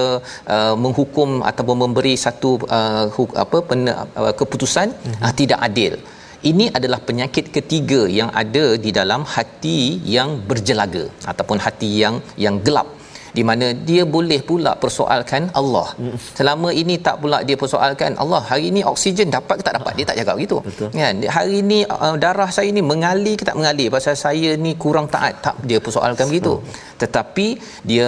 uh, 0.56 0.74
menghukum 0.84 1.30
ataupun 1.50 1.78
memberi 1.84 2.14
satu 2.26 2.50
uh, 2.78 3.04
huk, 3.16 3.30
apa 3.44 3.60
pen, 3.70 3.82
uh, 3.92 4.34
keputusan 4.40 4.88
mm-hmm. 4.90 5.22
uh, 5.24 5.32
tidak 5.42 5.60
adil. 5.68 5.94
Ini 6.50 6.64
adalah 6.78 6.98
penyakit 7.08 7.46
ketiga 7.56 8.00
yang 8.18 8.30
ada 8.42 8.64
di 8.84 8.90
dalam 8.98 9.22
hati 9.34 9.78
yang 10.16 10.30
berjelaga 10.50 11.04
ataupun 11.30 11.58
hati 11.66 11.90
yang 12.02 12.16
yang 12.44 12.56
gelap 12.66 12.88
di 13.36 13.42
mana 13.48 13.66
dia 13.88 14.02
boleh 14.14 14.40
pula 14.48 14.72
persoalkan 14.82 15.42
Allah. 15.60 15.86
Selama 16.38 16.68
ini 16.80 16.94
tak 17.06 17.16
pula 17.22 17.38
dia 17.48 17.56
persoalkan 17.62 18.12
Allah. 18.22 18.42
Hari 18.50 18.64
ini 18.72 18.80
oksigen 18.92 19.28
dapat 19.36 19.54
ke 19.60 19.64
tak 19.68 19.76
dapat? 19.78 19.92
Dia 19.98 20.06
tak 20.10 20.18
jaga 20.20 20.32
begitu. 20.38 20.58
Betul. 20.68 20.88
Kan? 20.98 21.24
Hari 21.36 21.54
ini 21.64 21.78
uh, 21.94 22.16
darah 22.24 22.50
saya 22.56 22.68
ni 22.76 22.82
mengalir 22.92 23.34
ke 23.40 23.44
tak 23.48 23.56
mengalir? 23.60 23.88
Pasal 23.96 24.16
saya 24.26 24.52
ni 24.64 24.72
kurang 24.84 25.08
taat. 25.14 25.40
Tak 25.46 25.56
dia 25.70 25.80
persoalkan 25.86 26.28
begitu. 26.32 26.54
Tetapi 27.02 27.46
dia 27.92 28.06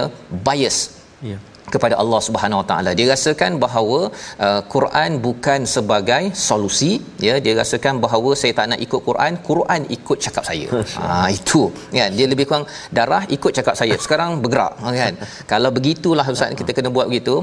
bias 0.49 0.79
Ya. 1.25 1.39
Kepada 1.75 1.95
Allah 2.03 2.21
Subhanahu 2.27 2.61
Wa 2.63 2.67
Taala. 2.71 2.91
Dia 2.99 3.07
rasakan 3.15 3.53
bahawa 3.65 4.01
uh, 4.47 4.61
Quran 4.75 5.11
bukan 5.27 5.61
sebagai 5.75 6.23
solusi, 6.47 6.93
ya. 7.27 7.35
Dia 7.45 7.55
rasakan 7.63 7.95
bahawa 8.05 8.31
saya 8.41 8.53
tak 8.59 8.67
nak 8.73 8.81
ikut 8.87 9.01
Quran, 9.09 9.33
Quran 9.49 9.81
ikut 9.97 10.19
cakap 10.27 10.45
saya. 10.51 10.67
ha 11.01 11.27
itu 11.39 11.63
kan. 11.99 12.11
Dia 12.19 12.27
lebih 12.33 12.47
kurang 12.51 12.67
darah 12.99 13.23
ikut 13.37 13.53
cakap 13.59 13.75
saya. 13.81 13.97
Sekarang 14.07 14.31
bergerak 14.45 14.75
kan. 15.01 15.15
Kalau 15.53 15.71
begitulah 15.79 16.27
ustaz 16.35 16.55
kita 16.61 16.71
kena 16.77 16.91
buat 16.97 17.09
begitu, 17.11 17.37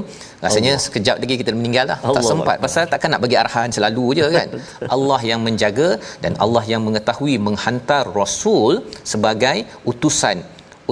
rasanya 0.44 0.72
Allah. 0.74 0.84
sekejap 0.86 1.16
lagi 1.22 1.36
kita 1.42 1.52
meninggal 1.58 1.86
lah. 1.92 1.98
Allah 2.06 2.16
tak 2.16 2.30
sempat 2.32 2.56
Allah. 2.56 2.64
pasal 2.64 2.82
takkan 2.92 3.10
nak 3.14 3.22
bagi 3.26 3.36
arahan 3.42 3.68
selalu 3.76 4.06
je 4.20 4.26
kan. 4.38 4.48
Allah 4.94 5.20
yang 5.30 5.40
menjaga 5.46 5.88
dan 6.24 6.32
Allah 6.44 6.64
yang 6.72 6.82
mengetahui 6.88 7.36
menghantar 7.48 8.04
rasul 8.20 8.72
sebagai 9.12 9.56
utusan 9.92 10.38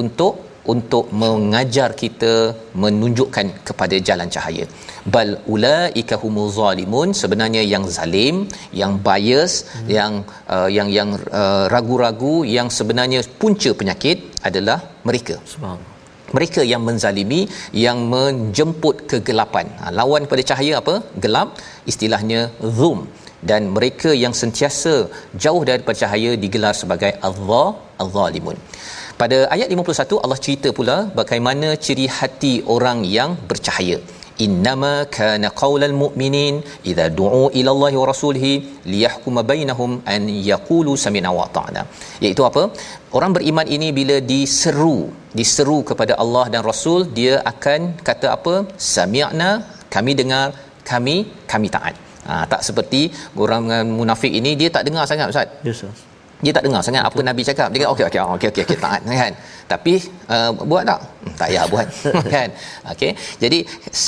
untuk 0.03 0.50
untuk 0.75 1.09
mengajar 1.23 1.91
kita 2.03 2.53
menunjukkan 2.83 3.47
kepada 3.69 3.97
jalan 4.09 4.29
cahaya. 4.35 4.65
Bal 5.15 5.31
ulaika 5.55 6.17
humuz 6.23 6.57
zalimun 6.61 7.11
sebenarnya 7.21 7.63
yang 7.73 7.85
zalim 7.97 8.45
yang 8.81 8.95
bias 9.07 9.53
hmm. 9.65 9.89
yang 9.97 10.13
uh, 10.55 10.69
yang 10.77 10.89
yang 10.99 11.11
uh, 11.43 11.65
ragu-ragu 11.75 12.35
yang 12.57 12.69
sebenarnya 12.79 13.23
punca 13.43 13.73
penyakit 13.83 14.19
adalah 14.51 14.79
mereka. 15.09 15.37
Subhanallah. 15.53 15.89
Mereka 16.37 16.63
yang 16.73 16.83
menzalimi 16.87 17.41
yang 17.85 18.07
menjemput 18.13 19.11
kegelapan. 19.11 19.67
Ha, 19.83 19.91
lawan 19.91 20.31
pada 20.31 20.43
cahaya 20.51 20.79
apa? 20.79 21.03
Gelap 21.23 21.59
istilahnya 21.91 22.55
zoom 22.79 23.11
dan 23.51 23.73
mereka 23.77 24.11
yang 24.25 24.35
sentiasa 24.41 24.95
jauh 25.45 25.63
daripada 25.71 25.97
cahaya 26.03 26.31
digelar 26.45 26.75
sebagai 26.83 27.13
Allah 27.29 27.67
al-zalimun 28.03 28.57
pada 29.21 29.39
ayat 29.55 29.69
51 29.75 30.25
Allah 30.25 30.39
cerita 30.45 30.69
pula 30.79 30.97
bagaimana 31.19 31.69
ciri 31.85 32.07
hati 32.19 32.55
orang 32.75 32.99
yang 33.17 33.31
bercahaya. 33.51 33.99
Innama 34.45 34.93
kana 35.17 35.49
qaulal 35.61 35.95
mu'minin 36.03 36.55
idza 36.91 37.07
du'u 37.19 37.43
ila 37.59 37.71
Allah 37.75 37.93
wa 38.01 38.07
rasulihi 38.13 38.53
liyahkuma 38.93 39.43
bainahum 39.51 39.91
an 40.15 40.23
yaqulu 40.51 40.93
sami'na 41.05 41.31
wa 41.39 41.43
ata'na. 41.49 41.83
Iaitu 42.25 42.45
apa? 42.51 42.63
Orang 43.19 43.33
beriman 43.37 43.69
ini 43.77 43.89
bila 44.01 44.17
diseru, 44.33 44.99
diseru 45.41 45.79
kepada 45.91 46.17
Allah 46.25 46.45
dan 46.55 46.65
Rasul, 46.71 47.01
dia 47.19 47.35
akan 47.53 47.81
kata 48.09 48.29
apa? 48.37 48.55
Sami'na, 48.95 49.51
kami 49.97 50.15
dengar, 50.21 50.47
kami 50.93 51.17
kami 51.53 51.71
taat. 51.77 51.97
Ha, 52.29 52.35
tak 52.53 52.63
seperti 52.69 53.03
orang 53.45 53.67
munafik 53.99 54.33
ini 54.41 54.53
dia 54.63 54.71
tak 54.77 54.87
dengar 54.89 55.05
sangat 55.11 55.29
ustaz. 55.35 55.51
Yes, 55.69 55.79
sir 55.83 55.93
dia 56.45 56.53
tak 56.57 56.65
dengar 56.67 56.83
sangat 56.87 57.03
apa 57.09 57.21
nabi 57.29 57.43
cakap 57.49 57.69
dia 57.73 57.79
kata 57.83 57.91
okey 57.95 58.05
okey 58.09 58.21
okey 58.37 58.49
okey 58.53 58.65
okay, 58.67 58.79
taat 58.85 59.01
kan 59.23 59.33
tapi 59.73 59.95
uh, 60.35 60.51
buat 60.71 60.83
tak 60.91 61.01
hmm, 61.01 61.35
tak 61.41 61.49
payah 61.51 61.65
buat 61.73 61.87
kan 62.35 62.49
okey 62.93 63.11
jadi 63.43 63.59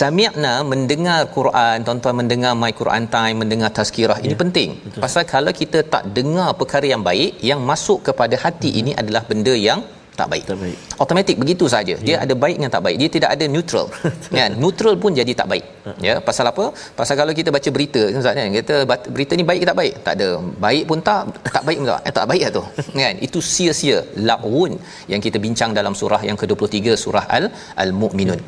sami'na 0.01 0.55
mendengar 0.73 1.21
Quran 1.37 1.77
tuan-tuan 1.87 2.15
mendengar 2.21 2.53
my 2.63 2.73
Quran 2.81 3.05
time 3.17 3.37
mendengar 3.43 3.71
tazkirah 3.79 4.19
yeah. 4.19 4.27
ini 4.27 4.35
ya, 4.37 4.41
penting 4.45 4.71
Betul. 4.85 5.01
pasal 5.05 5.23
kalau 5.35 5.53
kita 5.63 5.81
tak 5.95 6.05
dengar 6.19 6.51
perkara 6.61 6.87
yang 6.95 7.05
baik 7.11 7.39
yang 7.51 7.61
masuk 7.73 8.01
kepada 8.11 8.37
hati 8.45 8.71
hmm. 8.73 8.81
ini 8.83 8.93
adalah 9.03 9.23
benda 9.31 9.55
yang 9.69 9.83
tak 10.13 10.29
baik. 10.33 10.45
Tak 10.49 10.59
baik. 10.63 10.77
Automatik 11.03 11.37
begitu 11.43 11.65
saja. 11.75 11.95
Dia 12.07 12.15
ya. 12.15 12.17
ada 12.25 12.35
baik 12.43 12.57
dengan 12.61 12.73
tak 12.75 12.83
baik. 12.87 12.97
Dia 13.03 13.09
tidak 13.17 13.31
ada 13.35 13.45
neutral. 13.55 13.87
kan? 14.39 14.51
Neutral 14.63 14.95
pun 15.03 15.13
jadi 15.21 15.33
tak 15.41 15.49
baik. 15.53 15.65
Uh-huh. 15.65 15.97
Ya, 16.07 16.15
pasal 16.29 16.47
apa? 16.53 16.65
Pasal 16.99 17.15
kalau 17.21 17.33
kita 17.39 17.49
baca 17.57 17.69
berita 17.77 18.03
Ustaz 18.21 18.37
kan, 18.39 18.49
kita 18.59 18.75
berita 19.15 19.33
ni 19.41 19.45
baik 19.51 19.61
ke 19.65 19.67
tak 19.71 19.79
baik? 19.81 19.95
Tak 20.07 20.15
ada. 20.19 20.29
Baik 20.67 20.85
pun 20.91 20.99
tak, 21.09 21.23
tak 21.57 21.65
baik 21.69 21.79
pun 21.81 21.89
tak. 21.93 22.01
Eh, 22.09 22.15
tak 22.19 22.27
baik 22.31 22.43
lah 22.45 22.53
tu. 22.59 22.65
kan? 23.03 23.15
Itu 23.27 23.39
sia-sia 23.53 23.99
laun 24.31 24.73
yang 25.13 25.21
kita 25.27 25.41
bincang 25.47 25.73
dalam 25.79 25.97
surah 26.01 26.23
yang 26.29 26.37
ke-23 26.43 26.97
surah 27.05 27.25
Al 27.37 27.47
Al-Mu'minun. 27.85 28.41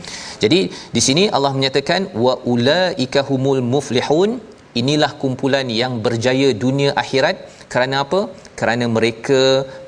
Jadi 0.45 0.61
di 0.97 1.03
sini 1.07 1.25
Allah 1.37 1.53
menyatakan 1.59 2.13
wa 2.25 2.37
ulaika 2.55 3.23
humul 3.31 3.63
muflihun. 3.75 4.53
Inilah 4.81 5.13
kumpulan 5.23 5.67
yang 5.81 5.93
berjaya 6.07 6.49
dunia 6.65 6.91
akhirat 7.03 7.37
kerana 7.73 7.99
apa? 8.07 8.21
kerana 8.59 8.85
mereka 8.97 9.41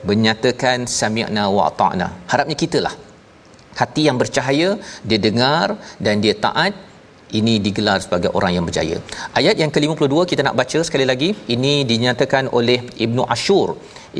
menyatakan 0.09 0.78
sami'na 0.99 1.45
wa 1.57 1.62
ata'na 1.70 2.09
harapnya 2.30 2.57
kitalah 2.62 2.95
hati 3.80 4.03
yang 4.09 4.18
bercahaya 4.22 4.68
dia 5.09 5.20
dengar 5.26 5.66
dan 6.07 6.24
dia 6.24 6.34
taat 6.47 6.74
ini 7.39 7.55
digelar 7.64 7.99
sebagai 8.05 8.30
orang 8.39 8.53
yang 8.57 8.64
berjaya. 8.68 8.97
Ayat 9.39 9.57
yang 9.62 9.70
ke-52 9.74 10.16
kita 10.30 10.43
nak 10.47 10.57
baca 10.61 10.78
sekali 10.87 11.07
lagi. 11.11 11.30
Ini 11.55 11.72
dinyatakan 11.91 12.45
oleh 12.59 12.78
Ibnu 13.05 13.22
Ashur. 13.34 13.68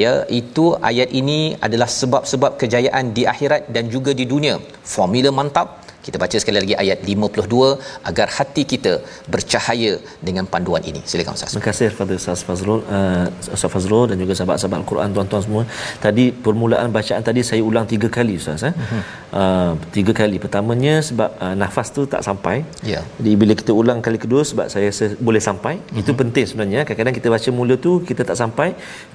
Ya, 0.03 0.27
itu 0.41 0.65
ayat 0.91 1.11
ini 1.21 1.55
adalah 1.67 1.89
sebab-sebab 1.99 2.59
kejayaan 2.63 3.15
di 3.17 3.23
akhirat 3.33 3.71
dan 3.75 3.87
juga 3.95 4.11
di 4.21 4.27
dunia. 4.33 4.59
Formula 4.95 5.31
mantap 5.39 5.86
kita 6.07 6.17
baca 6.23 6.37
sekali 6.43 6.59
lagi 6.63 6.75
ayat 6.83 6.99
52 7.13 8.09
agar 8.11 8.29
hati 8.37 8.63
kita 8.73 8.93
bercahaya 9.35 9.93
dengan 10.29 10.45
panduan 10.53 10.83
ini. 10.91 11.01
Silakan 11.11 11.35
Ustaz. 11.39 11.51
Terima 11.53 11.67
kasih 11.69 11.87
kepada 11.95 12.13
Ustaz 12.21 12.41
Fazrul, 12.49 12.81
uh, 12.97 13.27
Ustaz 13.57 13.71
Fazrul 13.75 14.05
dan 14.11 14.17
juga 14.23 14.33
sahabat-sahabat 14.39 14.79
Al-Quran 14.83 15.09
tuan-tuan 15.17 15.43
semua. 15.47 15.63
Tadi 16.05 16.25
permulaan 16.47 16.95
bacaan 16.99 17.23
tadi 17.29 17.43
saya 17.51 17.63
ulang 17.71 17.87
tiga 17.93 18.09
kali 18.17 18.35
Ustaz 18.43 18.63
eh. 18.71 18.75
Uh-huh. 18.85 19.03
Uh, 19.41 19.73
tiga 19.97 20.15
kali. 20.21 20.39
Pertamanya 20.45 20.95
sebab 21.09 21.31
uh, 21.45 21.55
nafas 21.63 21.91
tu 21.97 22.05
tak 22.15 22.23
sampai. 22.29 22.57
Ya. 22.93 22.93
Yeah. 22.93 23.03
Jadi 23.19 23.33
bila 23.43 23.53
kita 23.63 23.73
ulang 23.81 23.99
kali 24.07 24.21
kedua 24.25 24.43
sebab 24.51 24.67
saya 24.75 24.89
se- 24.99 25.19
boleh 25.29 25.43
sampai. 25.49 25.75
Uh-huh. 25.83 26.01
Itu 26.03 26.15
penting 26.23 26.47
sebenarnya. 26.53 26.81
Kadang-kadang 26.87 27.17
kita 27.19 27.29
baca 27.35 27.51
mula 27.59 27.75
tu 27.89 27.93
kita 28.11 28.23
tak 28.31 28.39
sampai. 28.43 28.69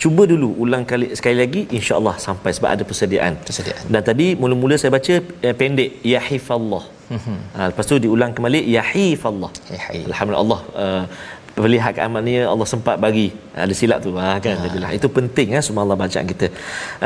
Cuba 0.04 0.28
dulu 0.34 0.52
ulang 0.66 0.84
kali 0.92 1.08
sekali 1.20 1.39
lagi 1.44 1.62
insya-Allah 1.80 2.16
sampai 2.28 2.52
sebab 2.58 2.70
ada 2.76 2.84
persediaan. 2.92 3.34
Persediaan. 3.48 3.84
Dan 3.94 4.02
tadi 4.12 4.28
mula-mula 4.44 4.76
saya 4.82 4.92
baca 4.98 5.16
eh, 5.48 5.56
pendek 5.62 6.04
ya 6.14 6.20
hifallah 6.30 6.81
Mm-hmm. 7.16 7.38
Ha, 7.55 7.62
lepas 7.72 7.86
tu 7.91 7.95
diulang 8.05 8.32
kembali 8.38 8.59
ya 8.76 8.84
hifallah. 8.93 9.51
Alhamdulillah 10.12 10.43
Allah 10.45 10.62
uh, 10.84 11.03
Perlihat 11.51 11.91
keamanannya 11.97 12.43
Allah 12.51 12.68
sempat 12.74 12.95
bagi. 13.05 13.28
Ada 13.64 13.74
silap 13.80 13.99
tu. 14.05 14.12
Ha, 14.16 14.20
kan? 14.45 14.55
Ha. 14.55 14.62
Jadilah. 14.66 14.89
itu 14.97 15.07
penting 15.18 15.47
ya 15.55 15.59
semua 15.68 15.82
Allah 15.84 15.97
bacaan 16.03 16.26
kita. 16.32 16.47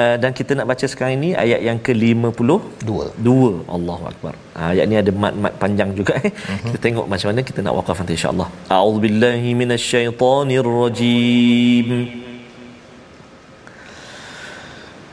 Uh, 0.02 0.16
dan 0.22 0.32
kita 0.40 0.52
nak 0.58 0.68
baca 0.72 0.86
sekarang 0.92 1.14
ini 1.20 1.30
ayat 1.44 1.60
yang 1.68 1.78
ke-52 1.86 2.52
dua. 2.90 3.06
Dua. 3.28 3.52
Allahu 3.78 4.04
akbar. 4.12 4.34
Ha, 4.54 4.60
ayat 4.74 4.86
ni 4.92 4.96
ada 5.02 5.12
mat-mat 5.24 5.54
panjang 5.64 5.90
juga 6.00 6.14
eh. 6.22 6.26
Uh-huh. 6.30 6.66
kita 6.70 6.78
tengok 6.86 7.06
macam 7.14 7.28
mana 7.34 7.42
kita 7.50 7.60
nak 7.66 7.74
wakaf 7.82 7.98
nanti 8.02 8.14
insyaallah. 8.18 8.48
A'udzubillahi 8.78 9.50
minasyaitonirrajim 9.62 11.90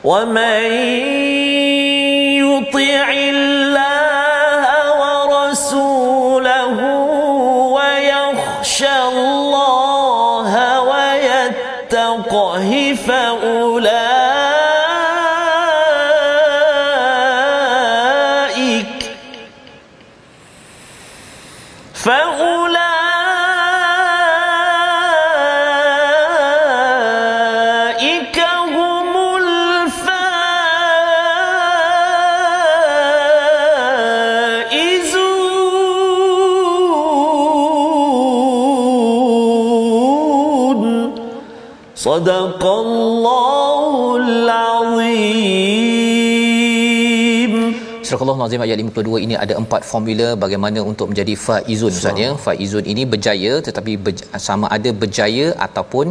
wa 0.02 0.26
man 0.26 0.66
yuti'illah 2.42 3.41
Surah 48.12 48.32
Al-Nazim 48.32 48.62
ayat 48.64 48.78
52 48.80 49.24
ini 49.26 49.34
ada 49.42 49.54
empat 49.60 49.82
formula 49.90 50.26
bagaimana 50.42 50.80
untuk 50.90 51.06
menjadi 51.10 51.34
faizun 51.44 51.92
Ustaz 51.98 52.18
ya. 52.22 52.30
Faizun 52.46 52.84
ini 52.92 53.02
berjaya 53.12 53.52
tetapi 53.66 53.92
berj- 54.06 54.26
sama 54.46 54.66
ada 54.76 54.90
berjaya 55.02 55.46
ataupun 55.66 56.06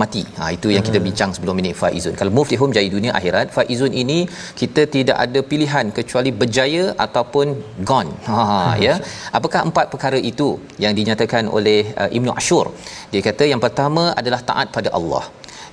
mati. 0.00 0.22
Ha 0.38 0.46
itu 0.56 0.68
yang 0.74 0.84
kita 0.88 0.98
hmm. 0.98 1.06
bincang 1.08 1.30
sebelum 1.36 1.56
ini 1.62 1.70
faizun. 1.80 2.14
Kalau 2.20 2.32
muflihum 2.38 2.70
jaya 2.76 2.88
dunia 2.96 3.12
akhirat, 3.18 3.52
faizun 3.56 3.92
ini 4.02 4.18
kita 4.60 4.84
tidak 4.96 5.18
ada 5.24 5.42
pilihan 5.50 5.92
kecuali 5.98 6.32
berjaya 6.40 6.84
ataupun 7.06 7.46
gone. 7.90 8.12
Ha 8.30 8.40
ya. 8.86 8.94
Apakah 9.40 9.62
empat 9.68 9.92
perkara 9.92 10.20
itu 10.32 10.48
yang 10.84 10.96
dinyatakan 11.00 11.52
oleh 11.58 11.80
uh, 12.00 12.10
Ibnu 12.18 12.32
Ashur? 12.40 12.66
Dia 13.12 13.22
kata 13.28 13.46
yang 13.52 13.62
pertama 13.66 14.04
adalah 14.22 14.40
taat 14.52 14.72
pada 14.78 14.92
Allah. 15.00 15.24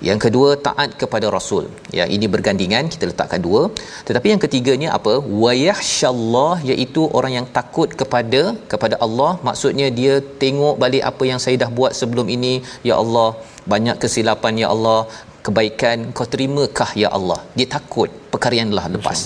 Yang 0.08 0.20
kedua 0.26 0.50
taat 0.68 0.90
kepada 1.02 1.28
rasul. 1.36 1.64
Ya 1.98 2.06
ini 2.16 2.26
bergandingan 2.34 2.88
kita 2.94 3.06
letakkan 3.12 3.42
dua. 3.48 3.62
Tetapi 4.08 4.28
yang 4.34 4.42
ketiganya 4.46 4.90
apa? 4.98 5.14
Wayahsyallah 5.44 6.54
iaitu 6.70 7.04
orang 7.18 7.34
yang 7.38 7.48
takut 7.58 7.92
kepada 8.02 8.42
kepada 8.74 8.96
Allah. 9.06 9.32
Maksudnya 9.48 9.88
dia 10.00 10.16
tengok 10.44 10.76
balik 10.84 11.04
apa 11.12 11.24
yang 11.32 11.40
saya 11.46 11.56
dah 11.64 11.72
buat 11.80 11.94
sebelum 12.02 12.30
ini. 12.38 12.54
Ya 12.90 12.96
Allah, 13.02 13.30
banyak 13.74 14.00
kesilapan 14.04 14.64
ya 14.64 14.70
Allah. 14.76 15.02
Kebaikan 15.48 15.98
kau 16.16 16.28
terimakah 16.32 16.90
ya 17.04 17.10
Allah? 17.18 17.40
Dia 17.58 17.68
takut 17.76 18.10
perkara 18.32 18.56
yang 18.62 18.72
telah 18.72 18.88
lepas. 18.96 19.20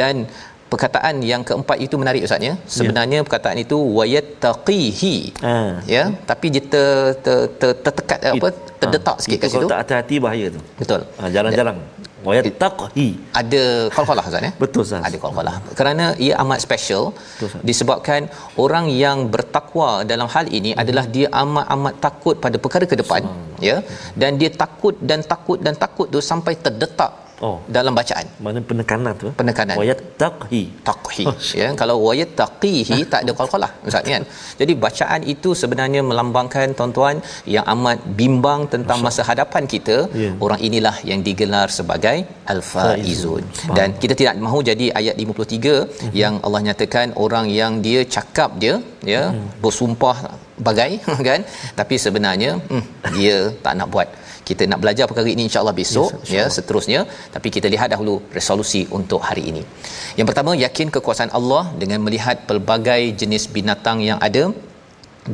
Dan 0.00 0.26
perkataan 0.72 1.14
yang 1.30 1.42
keempat 1.48 1.76
itu 1.86 1.94
menarik 2.02 2.22
ustaz 2.26 2.48
ya 2.48 2.54
sebenarnya 2.76 3.18
yeah. 3.18 3.26
perkataan 3.26 3.58
itu 3.64 3.76
wayattaqihi 3.98 5.16
Ah. 5.52 5.72
ya 5.94 6.02
tapi 6.30 6.46
dia 6.54 6.62
ter, 6.72 6.86
ter, 7.24 7.38
ter, 7.60 7.70
tertekat 7.84 8.18
apa 8.32 8.48
terdetak 8.82 9.16
sikit 9.24 9.38
Itu 9.38 9.42
kat 9.42 9.50
situ 9.50 9.58
Kalau 9.60 9.72
tak 9.72 9.80
hati-hati 9.82 10.16
bahaya 10.26 10.46
tu. 10.56 10.60
betul 10.80 11.00
Ha, 11.18 11.30
jarang-jarang. 11.34 11.78
Wa 12.26 12.32
yattaqi. 12.38 13.06
ada 13.40 13.62
qalqalah 13.96 14.24
ustaz 14.30 14.44
ya 14.46 14.50
Betul 14.62 14.82
Ustaz. 14.86 15.02
ada 15.08 15.16
qalqalah 15.22 15.54
kerana 15.78 16.04
ia 16.26 16.34
amat 16.42 16.58
special 16.66 17.02
Ustaz. 17.46 17.62
disebabkan 17.68 18.20
orang 18.64 18.86
yang 19.04 19.18
bertakwa 19.34 19.88
dalam 20.12 20.28
hal 20.34 20.46
ini 20.58 20.70
Hmm. 20.72 20.82
adalah 20.82 21.04
dia 21.16 21.28
amat-amat 21.42 21.94
takut 22.06 22.36
pada 22.44 22.56
perkara 22.64 22.86
ke 22.92 22.98
depan 23.02 23.22
ya 23.68 23.76
dan 24.22 24.38
dia 24.40 24.50
takut 24.62 24.94
dan 25.10 25.20
takut 25.32 25.58
dan 25.66 25.74
takut 25.84 26.06
tu 26.14 26.22
sampai 26.30 26.54
terdetak 26.66 27.10
Oh. 27.46 27.56
dalam 27.76 27.92
bacaan 27.98 28.26
Mana 28.46 28.58
penekanan 28.70 29.14
tu? 29.22 29.28
Penekanan. 29.40 29.74
Wa 29.80 29.84
yattaqi. 29.90 30.60
taqhi 30.88 31.24
ya 31.60 31.68
kalau 31.80 31.96
wayat 32.06 32.30
taqihi 32.40 32.98
tak 33.12 33.20
ada 33.24 33.32
qalqalah 33.38 33.70
ustaz 33.88 34.04
kan 34.14 34.22
jadi 34.60 34.72
bacaan 34.84 35.20
itu 35.34 35.50
sebenarnya 35.62 36.00
melambangkan 36.10 36.68
tuan-tuan 36.78 37.16
yang 37.54 37.64
amat 37.74 37.98
bimbang 38.20 38.60
tentang 38.74 38.98
masa 39.06 39.22
hadapan 39.30 39.64
kita 39.74 39.96
Ya. 40.22 40.30
orang 40.44 40.60
inilah 40.68 40.94
yang 41.10 41.20
digelar 41.28 41.66
sebagai 41.78 42.16
al-faizun 42.54 43.42
dan 43.78 43.88
kita 44.02 44.14
tidak 44.20 44.34
mahu 44.46 44.60
jadi 44.70 44.86
ayat 45.00 45.14
53 45.22 45.74
Mhm. 45.86 46.12
yang 46.22 46.34
Allah 46.46 46.62
nyatakan 46.68 47.06
orang 47.24 47.46
yang 47.60 47.72
dia 47.86 48.00
cakap 48.16 48.50
dia 48.62 48.74
ya 49.14 49.22
Mhm. 49.34 49.46
bersumpah 49.64 50.16
bagai 50.68 50.90
kan 51.28 51.40
tapi 51.80 51.94
sebenarnya 52.04 52.50
hmm, 52.70 52.84
dia 53.18 53.36
tak 53.64 53.74
nak 53.80 53.88
buat 53.94 54.08
kita 54.48 54.66
nak 54.70 54.80
belajar 54.82 55.04
perkara 55.10 55.28
ini 55.34 55.44
insyaallah 55.48 55.76
besok 55.82 56.10
Yes, 56.22 56.32
ya 56.36 56.44
seterusnya. 56.56 57.00
Tapi 57.34 57.48
kita 57.56 57.66
lihat 57.74 57.88
dahulu 57.94 58.14
resolusi 58.38 58.82
untuk 58.98 59.22
hari 59.28 59.44
ini. 59.52 59.62
Yang 60.18 60.26
pertama 60.30 60.52
yakin 60.64 60.90
kekuasaan 60.96 61.32
Allah 61.38 61.64
dengan 61.84 62.00
melihat 62.08 62.36
pelbagai 62.50 63.00
jenis 63.22 63.46
binatang 63.56 64.00
yang 64.10 64.20
ada. 64.28 64.44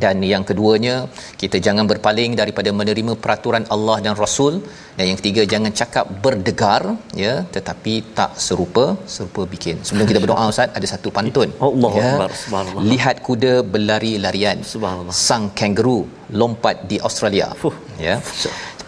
Dan 0.03 0.17
yang 0.31 0.43
keduanya 0.49 0.95
kita 1.41 1.57
jangan 1.65 1.85
berpaling 1.91 2.31
daripada 2.39 2.69
menerima 2.79 3.13
peraturan 3.23 3.63
Allah 3.75 3.95
dan 4.05 4.13
Rasul. 4.23 4.53
Dan 4.97 5.03
yang 5.09 5.17
ketiga 5.21 5.41
jangan 5.53 5.71
cakap 5.79 6.05
berdegar 6.25 6.81
ya 7.23 7.33
tetapi 7.55 7.93
tak 8.19 8.31
serupa 8.45 8.85
serupa 9.15 9.43
bikin. 9.53 9.81
Sebelum 9.87 10.05
kita 10.11 10.21
berdoa 10.23 10.45
ustaz 10.53 10.77
ada 10.79 10.87
satu 10.93 11.09
pantun 11.17 11.49
Allahu 11.69 11.97
Akbar. 12.09 12.29
Subhanallah. 12.43 12.83
lihat 12.91 13.17
kuda 13.29 13.53
berlari-larian. 13.73 14.59
Subhanallah. 14.73 15.15
sang 15.25 15.47
kangaroo 15.61 16.01
lompat 16.41 16.85
di 16.91 16.99
Australia 17.07 17.49
Fuh. 17.61 17.75
ya 18.07 18.15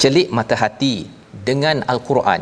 celik 0.02 0.30
mata 0.38 0.56
hati 0.64 0.96
dengan 1.48 1.86
al-Quran 1.94 2.42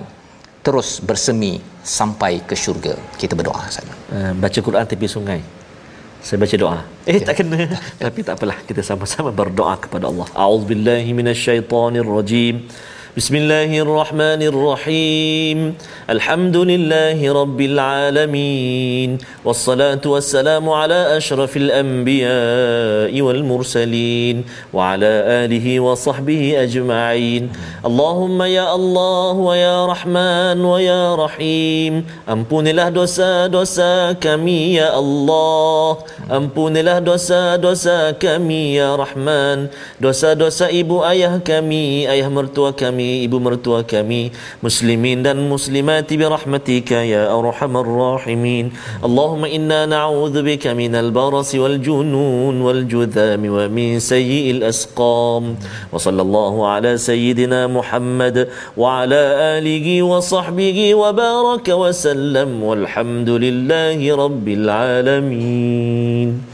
terus 0.65 0.89
bersemi 1.09 1.53
sampai 1.97 2.33
ke 2.49 2.55
syurga 2.63 2.93
kita 3.21 3.35
berdoa 3.39 3.63
sana 3.77 3.95
Uh, 4.09 4.33
baca 4.41 4.59
Quran 4.65 4.85
tepi 4.89 5.05
sungai. 5.05 5.37
Saya 6.25 6.37
baca 6.41 6.55
doa. 6.61 6.79
Eh 7.05 7.19
tak 7.27 7.35
kena. 7.39 7.59
Tapi 8.03 8.19
tak 8.27 8.41
apalah 8.41 8.57
kita 8.69 8.81
sama-sama 8.81 9.29
berdoa 9.39 9.77
kepada 9.83 10.09
Allah. 10.09 10.25
A'udzubillahi 10.33 11.13
minasyaitonirrajim. 11.19 12.55
Bismillahirrahmanirrahim. 12.65 12.98
Alhamdulillahi 16.09 17.25
rabbil 17.25 17.79
alamin. 17.81 19.17
Wassalatu 19.41 20.13
wassalamu 20.13 20.77
ala 20.77 21.17
asyrafil 21.17 21.73
anbiya'i 21.73 23.17
wal 23.25 23.41
mursalin 23.41 24.45
wa 24.69 24.93
ala 24.93 25.45
alihi 25.45 25.81
wa 25.81 25.97
sahbihi 25.97 26.61
ajma'in. 26.61 27.49
Allahumma 27.81 28.45
ya 28.45 28.69
Allah 28.77 29.33
wa 29.33 29.57
ya 29.57 29.89
Rahman 29.89 30.61
wa 30.61 30.77
ya 30.77 31.17
Rahim. 31.17 32.05
Ampunilah 32.29 32.93
dosa-dosa 32.93 34.13
kami 34.21 34.77
ya 34.77 34.93
Allah. 34.93 36.05
Ampunilah 36.29 37.01
dosa-dosa 37.01 38.13
kami 38.21 38.77
ya 38.77 38.93
Rahman. 38.93 39.73
Dosa-dosa 39.97 40.69
ibu 40.69 41.01
ayah 41.01 41.41
kami, 41.41 42.05
ayah 42.05 42.29
mertua 42.29 42.69
kami, 42.69 42.98
ibu 42.99 43.39
mertua 43.39 43.87
kami, 43.87 44.35
muslimin 44.59 45.21
dan 45.23 45.37
muslimati 45.47 46.17
bi 46.17 46.25
rahmatika 46.25 47.05
ya 47.05 47.31
arhamar 47.31 47.87
rahimin. 47.87 48.75
Allahumma 48.99 49.47
inna 49.47 49.85
na'udzu 49.87 50.43
bika 50.43 50.75
minal 50.75 51.13
barasi 51.13 51.61
wal 51.61 51.79
junun 51.79 52.59
wal 52.59 52.83
judham 52.83 53.45
wa 53.45 53.69
min 53.69 54.01
sayyi'il 54.03 54.65
asqam. 54.65 55.55
Wa 55.93 55.95
sallallahu 55.95 56.65
ala 56.65 56.97
sayyidina 56.97 57.69
Muhammad 57.69 58.49
wa 58.73 59.05
ala 59.05 59.55
alihi 59.61 60.01
wa 60.01 60.19
sahbihi 60.19 60.97
wa 60.97 61.13
baraka 61.13 61.77
wa 61.77 61.93
sallam 61.93 62.65
walhamdulillahi 62.65 64.09
rabbil 64.11 64.65
alamin. 64.65 66.48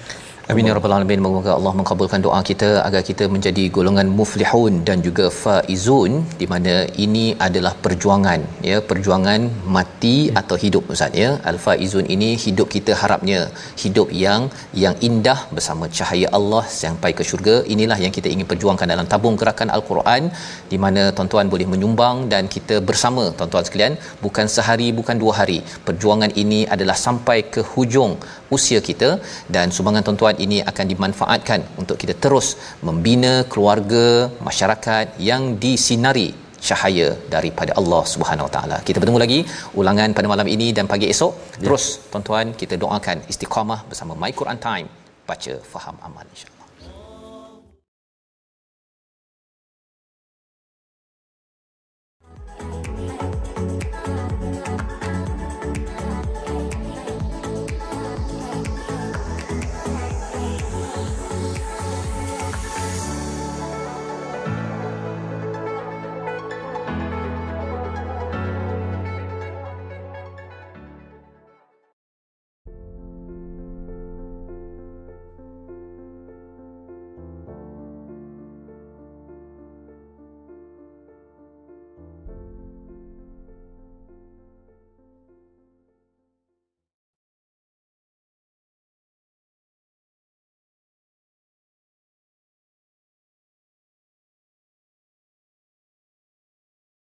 Amin 0.54 0.68
ya 0.70 0.74
rabbal 0.78 0.94
alamin. 0.96 1.22
Moga 1.26 1.52
Allah 1.58 1.72
mengabulkan 1.78 2.22
doa 2.26 2.40
kita 2.50 2.68
agar 2.88 3.02
kita 3.08 3.26
menjadi 3.36 3.64
golongan 3.76 4.08
muflihun 4.18 4.74
dan 4.88 4.98
juga 5.06 5.26
faizun 5.44 6.12
di 6.42 6.46
mana 6.52 6.74
ini 7.06 7.24
adalah 7.46 7.72
perjuangan 7.86 8.42
ya, 8.70 8.78
perjuangan 8.90 9.40
mati 9.76 10.18
atau 10.42 10.56
hidup 10.64 10.92
Ustaz 10.96 11.18
ya. 11.22 11.30
Al 11.52 11.58
faizun 11.64 12.06
ini 12.16 12.30
hidup 12.44 12.70
kita 12.76 12.94
harapnya 13.02 13.40
hidup 13.84 14.14
yang 14.26 14.44
yang 14.84 14.96
indah 15.10 15.40
bersama 15.56 15.90
cahaya 16.00 16.30
Allah 16.40 16.64
sampai 16.82 17.12
ke 17.18 17.26
syurga. 17.30 17.56
Inilah 17.76 17.98
yang 18.06 18.14
kita 18.18 18.30
ingin 18.36 18.50
perjuangkan 18.52 18.94
dalam 18.94 19.10
tabung 19.14 19.42
gerakan 19.42 19.74
Al-Quran 19.78 20.30
di 20.74 20.80
mana 20.86 21.06
tuan-tuan 21.18 21.50
boleh 21.56 21.70
menyumbang 21.74 22.30
dan 22.36 22.46
kita 22.58 22.78
bersama 22.92 23.26
tuan-tuan 23.40 23.66
sekalian 23.70 23.96
bukan 24.28 24.46
sehari 24.58 24.90
bukan 25.02 25.18
dua 25.26 25.36
hari. 25.42 25.60
Perjuangan 25.90 26.34
ini 26.46 26.62
adalah 26.78 27.00
sampai 27.08 27.40
ke 27.56 27.64
hujung 27.74 28.14
usia 28.58 28.80
kita 28.90 29.10
dan 29.56 29.76
sumbangan 29.76 30.06
tuan-tuan 30.08 30.38
ini 30.46 30.58
akan 30.72 30.86
dimanfaatkan 30.94 31.60
untuk 31.82 31.98
kita 32.02 32.16
terus 32.26 32.48
membina 32.88 33.34
keluarga 33.54 34.06
masyarakat 34.48 35.06
yang 35.30 35.44
disinari 35.66 36.30
cahaya 36.68 37.08
daripada 37.36 37.72
Allah 37.80 38.04
Subhanahu 38.14 38.48
Wa 38.48 38.54
Taala. 38.56 38.78
Kita 38.88 38.98
bertemu 39.02 39.20
lagi 39.26 39.40
ulangan 39.82 40.18
pada 40.18 40.28
malam 40.34 40.50
ini 40.56 40.68
dan 40.78 40.88
pagi 40.94 41.08
esok. 41.14 41.62
Terus 41.66 41.86
tuan-tuan 42.12 42.58
kita 42.62 42.78
doakan 42.84 43.20
istiqamah 43.34 43.80
bersama 43.92 44.14
My 44.24 44.34
Quran 44.42 44.60
Time. 44.68 44.90
Baca 45.30 45.54
faham 45.74 45.98
amal 46.08 46.26
insya 46.34 46.55